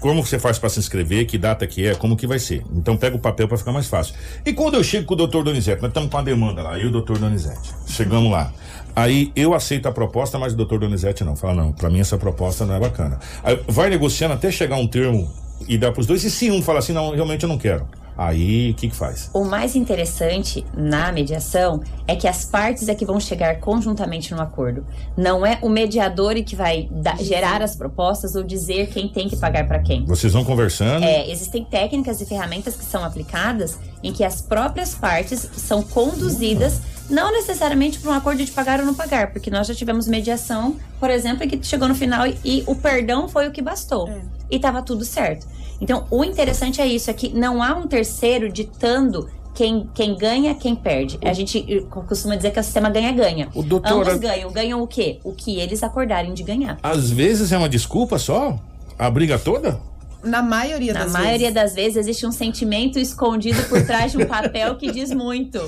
[0.00, 2.64] Como você faz para se inscrever, que data que é, como que vai ser.
[2.74, 4.14] Então pega o papel para ficar mais fácil.
[4.44, 6.84] E quando eu chego com o doutor Donizete, nós estamos com a demanda lá, eu
[6.84, 7.72] e o doutor Donizete.
[7.86, 8.52] Chegamos lá.
[8.96, 11.36] Aí eu aceito a proposta, mas o doutor Donizete não.
[11.36, 13.18] Fala, não, para mim essa proposta não é bacana.
[13.44, 15.30] Aí vai negociando até chegar um termo
[15.68, 16.24] e dar pros dois.
[16.24, 17.86] E se um fala assim, não, realmente eu não quero.
[18.18, 19.28] Aí, o que que faz?
[19.34, 24.40] O mais interessante na mediação é que as partes é que vão chegar conjuntamente no
[24.40, 24.86] acordo.
[25.14, 29.36] Não é o mediador que vai dar- gerar as propostas ou dizer quem tem que
[29.36, 30.02] pagar para quem.
[30.06, 31.04] Vocês vão conversando.
[31.04, 36.80] É, existem técnicas e ferramentas que são aplicadas em que as próprias partes são conduzidas
[37.10, 40.76] não necessariamente para um acordo de pagar ou não pagar, porque nós já tivemos mediação,
[40.98, 44.08] por exemplo, em que chegou no final e, e o perdão foi o que bastou.
[44.50, 45.46] E estava tudo certo.
[45.80, 50.54] Então, o interessante é isso, é que não há um terceiro ditando quem, quem ganha,
[50.54, 51.18] quem perde.
[51.24, 53.48] A gente eh, costuma dizer que o sistema ganha-ganha.
[53.54, 54.50] O doutor- Ambos ganham.
[54.52, 55.18] Ganham o quê?
[55.24, 56.78] O que eles acordarem de ganhar.
[56.82, 58.58] Às vezes é uma desculpa só?
[58.98, 59.78] A briga toda?
[60.24, 61.54] Na maioria Na das maioria vezes.
[61.54, 65.58] das vezes existe um sentimento escondido por trás de um papel que diz muito,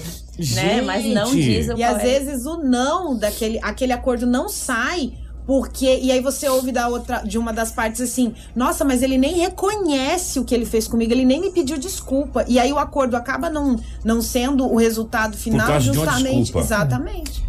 [0.54, 0.82] né?
[0.82, 2.04] Mas não diz o E qual às é.
[2.04, 5.12] vezes o não daquele aquele acordo não sai
[5.46, 9.16] porque e aí você ouve da outra de uma das partes assim: "Nossa, mas ele
[9.16, 12.44] nem reconhece o que ele fez comigo, ele nem me pediu desculpa".
[12.46, 16.38] E aí o acordo acaba não não sendo o resultado final causa de uma justamente,
[16.42, 16.66] desculpa.
[16.66, 17.44] exatamente.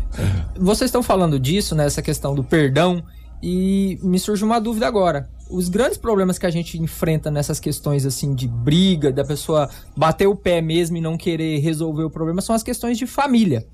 [0.58, 1.86] Vocês estão falando disso, né?
[1.86, 3.04] Essa questão do perdão.
[3.42, 5.30] E me surge uma dúvida agora.
[5.50, 10.28] Os grandes problemas que a gente enfrenta nessas questões assim de briga, da pessoa bater
[10.28, 13.66] o pé mesmo e não querer resolver o problema, são as questões de família.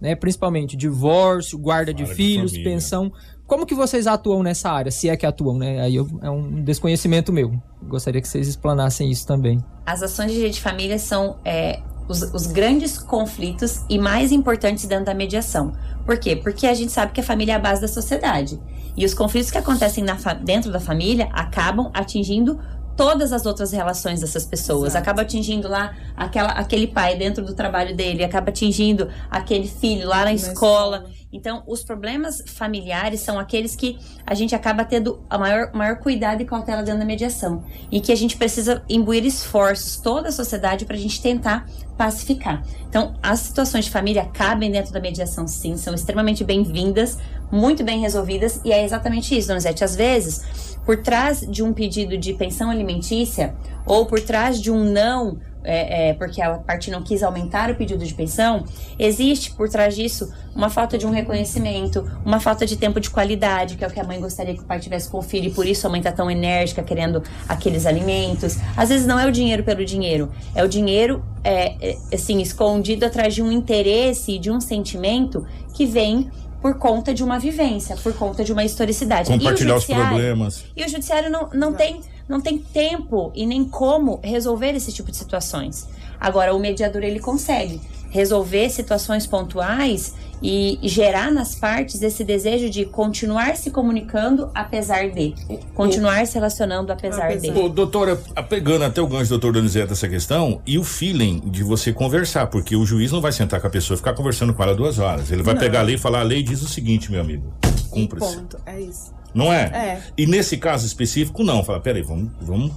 [0.00, 0.14] Né?
[0.16, 2.72] Principalmente divórcio, guarda de de filhos, família.
[2.72, 3.12] pensão.
[3.46, 4.90] Como que vocês atuam nessa área?
[4.90, 5.80] Se é que atuam, né?
[5.80, 7.52] Aí eu- é um desconhecimento meu.
[7.82, 9.58] Gostaria que vocês explanassem isso também.
[9.84, 11.80] As ações de direito de família são é,
[12.10, 15.72] os, os grandes conflitos e mais importantes dentro da mediação.
[16.04, 16.34] Por quê?
[16.34, 18.60] Porque a gente sabe que a família é a base da sociedade.
[18.96, 22.58] E os conflitos que acontecem na dentro da família acabam atingindo
[22.96, 24.96] todas as outras relações dessas pessoas.
[24.96, 30.24] Acaba atingindo lá aquela, aquele pai dentro do trabalho dele, acaba atingindo aquele filho lá
[30.24, 31.06] na, escola.
[31.32, 36.42] Então, os problemas familiares são aqueles que a gente acaba tendo a maior, maior cuidado
[36.42, 37.64] e cautela dentro da mediação.
[37.90, 42.64] E que a gente precisa imbuir esforços, toda a sociedade, para a gente tentar pacificar.
[42.88, 47.16] Então, as situações de família cabem dentro da mediação, sim, são extremamente bem-vindas,
[47.52, 49.84] muito bem resolvidas, e é exatamente isso, Donizete.
[49.84, 53.54] Às vezes, por trás de um pedido de pensão alimentícia,
[53.86, 57.74] ou por trás de um não é, é, porque a parte não quis aumentar o
[57.74, 58.64] pedido de pensão,
[58.98, 63.76] existe por trás disso uma falta de um reconhecimento, uma falta de tempo de qualidade,
[63.76, 65.50] que é o que a mãe gostaria que o pai tivesse com o filho, e
[65.52, 68.58] por isso a mãe tá tão enérgica querendo aqueles alimentos.
[68.76, 73.04] Às vezes não é o dinheiro pelo dinheiro, é o dinheiro é, é, assim escondido
[73.06, 76.30] atrás de um interesse e de um sentimento que vem
[76.60, 79.30] por conta de uma vivência, por conta de uma historicidade.
[79.32, 80.64] E o Compartilhar os judiciário- problemas.
[80.76, 82.00] e o judiciário não, não, tem,
[82.30, 85.88] não tem tempo e nem como resolver esse tipo de situações.
[86.18, 92.84] Agora, o mediador ele consegue resolver situações pontuais e gerar nas partes esse desejo de
[92.84, 95.34] continuar se comunicando apesar de,
[95.74, 97.50] continuar se relacionando apesar de.
[97.50, 98.16] Ô, doutora,
[98.48, 102.46] pegando até o gancho do doutor Donizete essa questão, e o feeling de você conversar,
[102.46, 104.98] porque o juiz não vai sentar com a pessoa e ficar conversando com ela duas
[104.98, 105.30] horas.
[105.30, 105.60] Ele vai Não.
[105.60, 107.52] pegar a lei e falar, a lei diz o seguinte, meu amigo,
[107.90, 108.36] cumpra-se.
[108.36, 109.19] Ponto, é isso.
[109.34, 109.62] Não é?
[109.62, 110.00] É.
[110.16, 111.62] E nesse caso específico, não.
[111.64, 112.72] Fala, peraí, vamos, vamos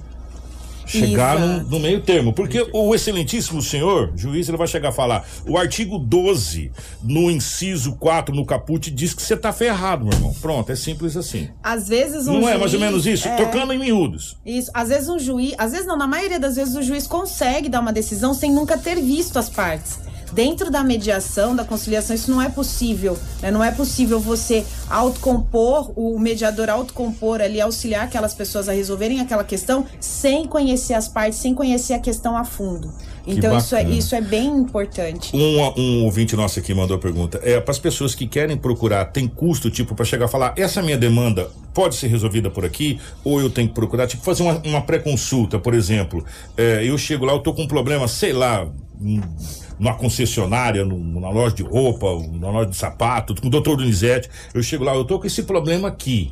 [0.85, 2.33] chegar no, no meio termo.
[2.33, 7.93] Porque o excelentíssimo senhor, juiz, ele vai chegar a falar: o artigo 12, no inciso
[7.95, 10.35] 4, no caput, diz que você tá ferrado, meu irmão.
[10.41, 11.49] Pronto, é simples assim.
[11.63, 13.27] Às vezes um não é juiz- mais ou menos isso?
[13.27, 13.35] é.
[13.35, 14.37] Trocando em miúdos.
[14.45, 17.69] Isso, às vezes um juiz, às vezes não, na maioria das vezes o juiz consegue
[17.69, 19.99] dar uma decisão sem nunca ter visto as partes.
[20.33, 23.17] Dentro da mediação, da conciliação, isso não é possível.
[23.41, 23.51] né?
[23.51, 29.43] Não é possível você autocompor, o mediador autocompor ali, auxiliar aquelas pessoas a resolverem aquela
[29.43, 32.91] questão sem conhecer as partes, sem conhecer a questão a fundo.
[33.25, 35.35] Então isso é, isso é bem importante.
[35.35, 37.39] Um, um ouvinte nosso aqui mandou a pergunta.
[37.41, 40.81] É, para as pessoas que querem procurar, tem custo, tipo, para chegar a falar, essa
[40.81, 42.99] minha demanda pode ser resolvida por aqui?
[43.23, 46.25] Ou eu tenho que procurar, tipo, fazer uma, uma pré-consulta, por exemplo.
[46.57, 48.67] É, eu chego lá, eu tô com um problema, sei lá,
[49.83, 52.07] numa concessionária, num- na loja de roupa,
[52.39, 54.29] na loja de sapato, com o doutor Donizete.
[54.53, 56.29] Eu chego lá, eu tô com esse problema aqui.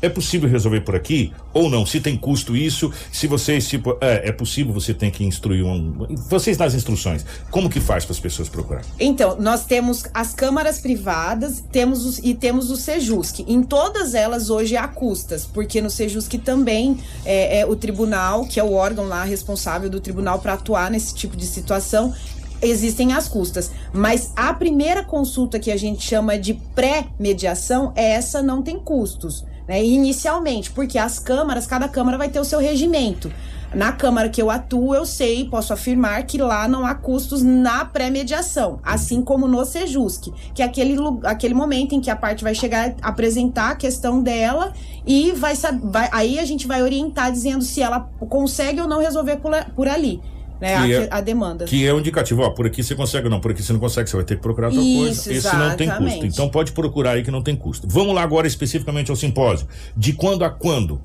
[0.00, 1.32] É possível resolver por aqui?
[1.52, 1.84] Ou não?
[1.84, 6.06] Se tem custo isso, se vocês, tipo, é, é possível, você tem que instruir um.
[6.28, 8.82] Vocês nas instruções, como que faz para as pessoas procurar?
[9.00, 13.40] Então, nós temos as câmaras privadas temos os, e temos o Sejusc.
[13.48, 18.60] Em todas elas hoje há custas, porque no Sejusc também é, é o tribunal, que
[18.60, 22.14] é o órgão lá responsável do tribunal para atuar nesse tipo de situação,
[22.62, 23.70] existem as custas.
[23.92, 29.44] Mas a primeira consulta que a gente chama de pré-mediação, essa não tem custos.
[29.68, 33.30] Né, inicialmente, porque as câmaras, cada câmara vai ter o seu regimento.
[33.74, 37.86] Na Câmara que eu atuo, eu sei, posso afirmar que lá não há custos na
[37.86, 42.54] pré-mediação, assim como no Sejusc, que é aquele, aquele momento em que a parte vai
[42.54, 44.74] chegar apresentar a questão dela
[45.06, 49.36] e vai, vai aí a gente vai orientar dizendo se ela consegue ou não resolver
[49.36, 50.20] por, por ali.
[50.62, 51.64] Né, a, é- a demanda.
[51.64, 53.80] Que é um indicativo, ó, por aqui você consegue ou não, por aqui você não
[53.80, 55.32] consegue, você vai ter que procurar outra Isso, coisa.
[55.32, 56.02] Esse não tem custo.
[56.04, 56.26] exatamente.
[56.26, 57.88] Então pode procurar aí que não tem custo.
[57.88, 59.66] Vamos lá agora especificamente ao simpósio.
[59.96, 61.00] De quando a quando?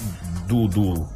[0.47, 1.16] do, do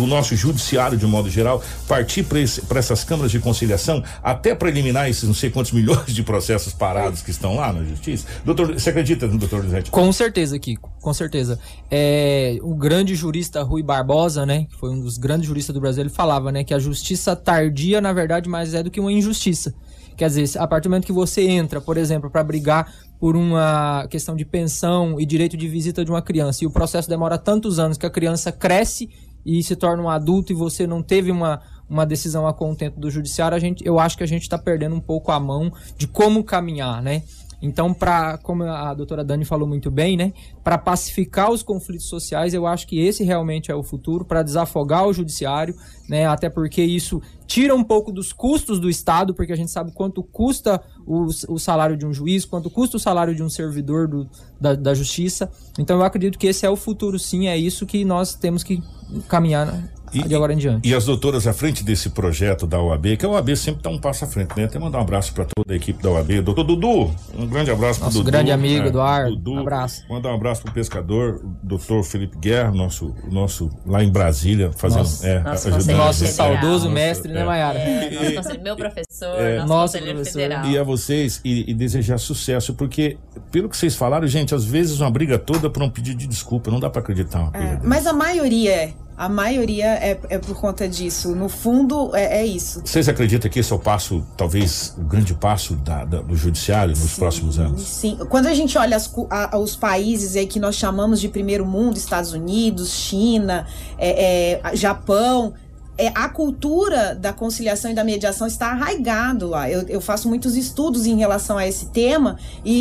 [0.00, 5.10] do nosso judiciário de modo geral, partir para essas câmaras de conciliação, até para eliminar
[5.10, 8.26] esses não sei quantos milhões de processos parados que estão lá na justiça?
[8.44, 9.90] Doutor, você acredita, doutor Lisete?
[9.90, 11.58] Com certeza, Kiko, com certeza.
[11.90, 16.02] É, o grande jurista Rui Barbosa, né, que foi um dos grandes juristas do Brasil,
[16.02, 19.74] ele falava, né, que a justiça tardia, na verdade, mais é do que uma injustiça.
[20.16, 24.06] Quer dizer, a partir do momento que você entra, por exemplo, para brigar por uma
[24.08, 27.78] questão de pensão e direito de visita de uma criança, e o processo demora tantos
[27.78, 29.08] anos que a criança cresce
[29.44, 33.10] e se torna um adulto e você não teve uma, uma decisão a contento do
[33.10, 36.06] judiciário, a gente, eu acho que a gente está perdendo um pouco a mão de
[36.06, 37.22] como caminhar, né?
[37.62, 40.32] Então, para como a doutora Dani falou muito bem, né,
[40.64, 45.06] para pacificar os conflitos sociais, eu acho que esse realmente é o futuro para desafogar
[45.06, 45.74] o judiciário,
[46.08, 46.26] né?
[46.26, 50.22] Até porque isso tira um pouco dos custos do Estado, porque a gente sabe quanto
[50.22, 54.28] custa o, o salário de um juiz, quanto custa o salário de um servidor do,
[54.60, 55.50] da, da justiça.
[55.78, 57.48] Então, eu acredito que esse é o futuro, sim.
[57.48, 58.82] É isso que nós temos que
[59.28, 59.82] caminhar.
[60.14, 60.22] Né?
[60.24, 60.88] E, de agora em diante.
[60.88, 63.98] E as doutoras à frente desse projeto da OAB, que a OAB sempre dá um
[63.98, 64.64] passo à frente, né?
[64.64, 66.40] Até mandar um abraço para toda a equipe da OAB.
[66.42, 68.30] Doutor Dudu, um grande abraço Nosso pro Dudu.
[68.32, 69.36] grande amigo, é, Eduardo.
[69.36, 70.02] Dudu, Um abraço.
[70.08, 75.00] Mandar um abraço pro pescador, doutor Felipe Guerra, nosso, nosso lá em Brasília, fazendo.
[75.00, 77.44] Nosso- é, Nosso ajudando Nosso saudoso Nosso- mestre, né, é.
[77.44, 77.78] Mayara?
[77.78, 79.56] É, nosso meu professor, É.
[79.58, 80.40] nosso, Nosso conselheiro professor.
[80.42, 80.66] federal.
[80.66, 83.16] E a vocês, e, e desejar sucesso, porque,
[83.50, 86.70] pelo que vocês falaram, gente, às vezes uma briga toda por um pedido de desculpa,
[86.70, 87.86] não dá para acreditar uma coisa dessa.
[87.86, 88.92] Mas a maioria é.
[89.20, 91.34] A maioria é, é por conta disso.
[91.34, 92.80] No fundo, é, é isso.
[92.82, 96.96] Vocês acreditam que esse é o passo, talvez, o grande passo da- da- do judiciário
[96.96, 97.82] nos próximos anos?
[97.82, 101.66] Sim, quando a gente olha as a- os países aí que nós chamamos de primeiro
[101.66, 103.66] mundo, Estados Unidos, China,
[103.98, 105.52] é, é, Japão,
[105.98, 109.68] é, a cultura da conciliação e da mediação está arraigado lá.
[109.70, 112.72] Eu, eu faço muitos estudos em relação a esse tema e,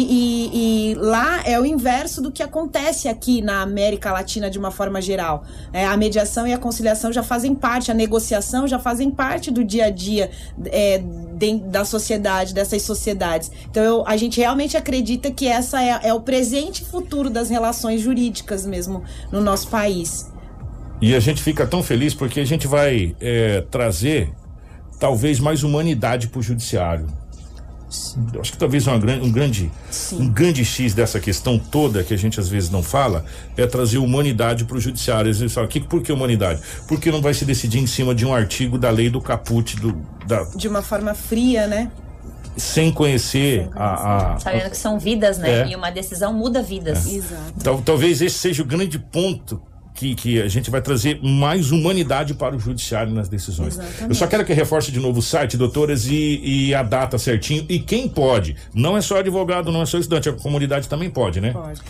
[0.54, 4.72] e- e lá é o inverso do que acontece aqui na América Latina de uma
[4.72, 5.44] forma geral.
[5.74, 9.64] É, a mediação e a conciliação já fazem parte, a negociação já fazem parte do
[9.66, 10.32] dia a dia
[10.68, 11.02] é,
[11.66, 13.52] da sociedade, dessas sociedades.
[13.70, 17.50] Então eu- a gente realmente acredita que essa é, é o presente e futuro das
[17.50, 20.28] relações jurídicas mesmo no nosso país.
[21.02, 24.32] E a gente fica tão feliz porque a gente vai é, trazer
[25.00, 27.08] talvez mais humanidade para o judiciário.
[28.34, 29.72] Eu acho que talvez uma um grande
[30.14, 33.26] um grande X dessa questão toda que a gente às vezes não fala
[33.58, 35.32] é trazer humanidade para o judiciário.
[35.32, 36.62] Às vezes fala, que, por que humanidade?
[36.88, 40.00] Porque não vai se decidir em cima de um artigo da lei do caput do,
[40.28, 41.92] da, De uma forma fria, né?
[42.58, 45.62] sem conhecer a, a, Sabendo que são vidas, né?
[45.62, 45.68] É.
[45.70, 47.08] E uma decisão muda vidas.
[47.08, 47.54] Exato.
[47.64, 49.62] Tal- talvez esse seja o grande ponto
[49.94, 53.78] que, que a gente vai trazer mais humanidade para o judiciário nas decisões.
[53.78, 54.10] Exatamente.
[54.10, 57.66] Eu só quero que reforce de novo o site, doutoras, e, e a data certinho.
[57.68, 58.56] E quem pode.
[58.74, 61.52] Não é só advogado, não é só estudante, a comunidade também pode, né?
[61.52, 61.82] Pode.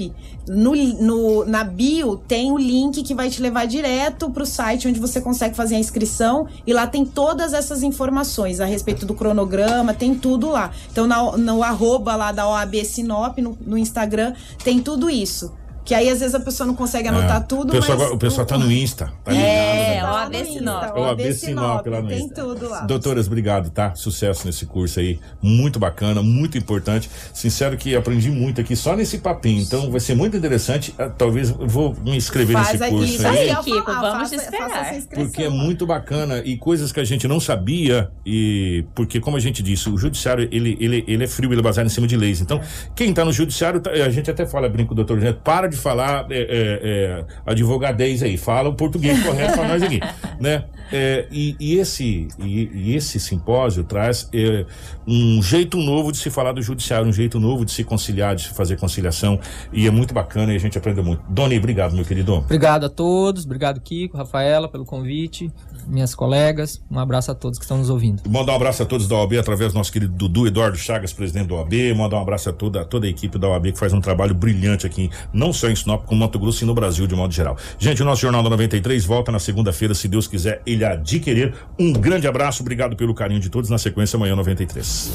[0.49, 4.87] no, no, na bio tem o link que vai te levar direto para o site
[4.87, 9.13] onde você consegue fazer a inscrição e lá tem todas essas informações a respeito do
[9.13, 10.71] cronograma, tem tudo lá.
[10.93, 15.53] Então na- no arroba lá da OAB Sinop, no, no Instagram, tem tudo isso.
[15.87, 17.41] Que aí às vezes a pessoa não consegue anotar É.
[17.45, 19.13] tudo, o pessoal, mas o pessoal tá no Insta.
[19.25, 20.39] Tá É, ligado, né?
[20.41, 20.83] OAB Sinop.
[20.85, 22.43] É o AB Sinop lá no tem Insta.
[22.43, 22.81] tudo lá.
[22.81, 23.95] Doutoras, obrigado, tá?
[23.95, 25.21] Sucesso nesse curso aí.
[25.41, 27.09] Muito bacana, muito importante.
[27.33, 29.63] Sincero que aprendi muito aqui só nesse papinho.
[29.63, 30.93] Então vai ser muito interessante.
[30.99, 33.51] Ah, Talvez eu vou me inscrever Faz nesse aí, curso isso aí.
[33.51, 34.69] aí, Kiko, vamos faça- esperar.
[34.69, 38.85] faça essa inscrição Porque é muito bacana e coisas que a gente não sabia e
[38.93, 41.87] porque como a gente disse, o judiciário ele, ele, ele é frio, ele é baseado
[41.87, 42.41] em cima de leis.
[42.41, 42.61] Então,
[42.95, 46.39] quem tá no judiciário, tá- a gente até fala, brinco, doutor para de falar é,
[46.39, 46.47] é,
[46.83, 50.01] é, advogadez aí, fala o português correto para nós aqui,
[50.41, 50.65] né?
[50.93, 54.65] É, e, e esse e, e esse simpósio traz é,
[55.07, 58.43] um jeito novo de se falar do judiciário, um jeito novo de se conciliar, de
[58.43, 59.41] se fazer conciliação
[59.73, 61.23] e é muito bacana e a gente aprende muito.
[61.29, 62.35] Doni, obrigado, meu querido.
[62.35, 65.51] Obrigado a todos, obrigado Kiko, Rafaela pelo convite,
[65.87, 68.23] minhas colegas, um abraço a todos que estão nos ouvindo.
[68.29, 71.49] Mandar um abraço a todos da OAB através do nosso querido Dudu Eduardo Chagas, presidente
[71.49, 71.73] da OAB.
[71.97, 74.35] Mandar um abraço a toda, a toda a equipe da OAB que faz um trabalho
[74.35, 77.57] brilhante aqui, não só em Sinop, como Mato Grosso e no Brasil de modo geral.
[77.79, 81.55] Gente, o nosso Jornal da 93 volta na segunda-feira, se Deus quiser, ele adquirir.
[81.79, 83.71] Um grande abraço, obrigado pelo carinho de todos.
[83.71, 85.11] Na sequência, amanhã 93.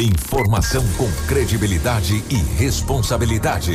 [0.00, 3.72] Informação com credibilidade e responsabilidade.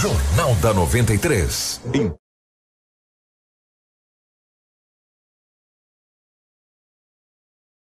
[0.00, 1.80] Jornal da 93.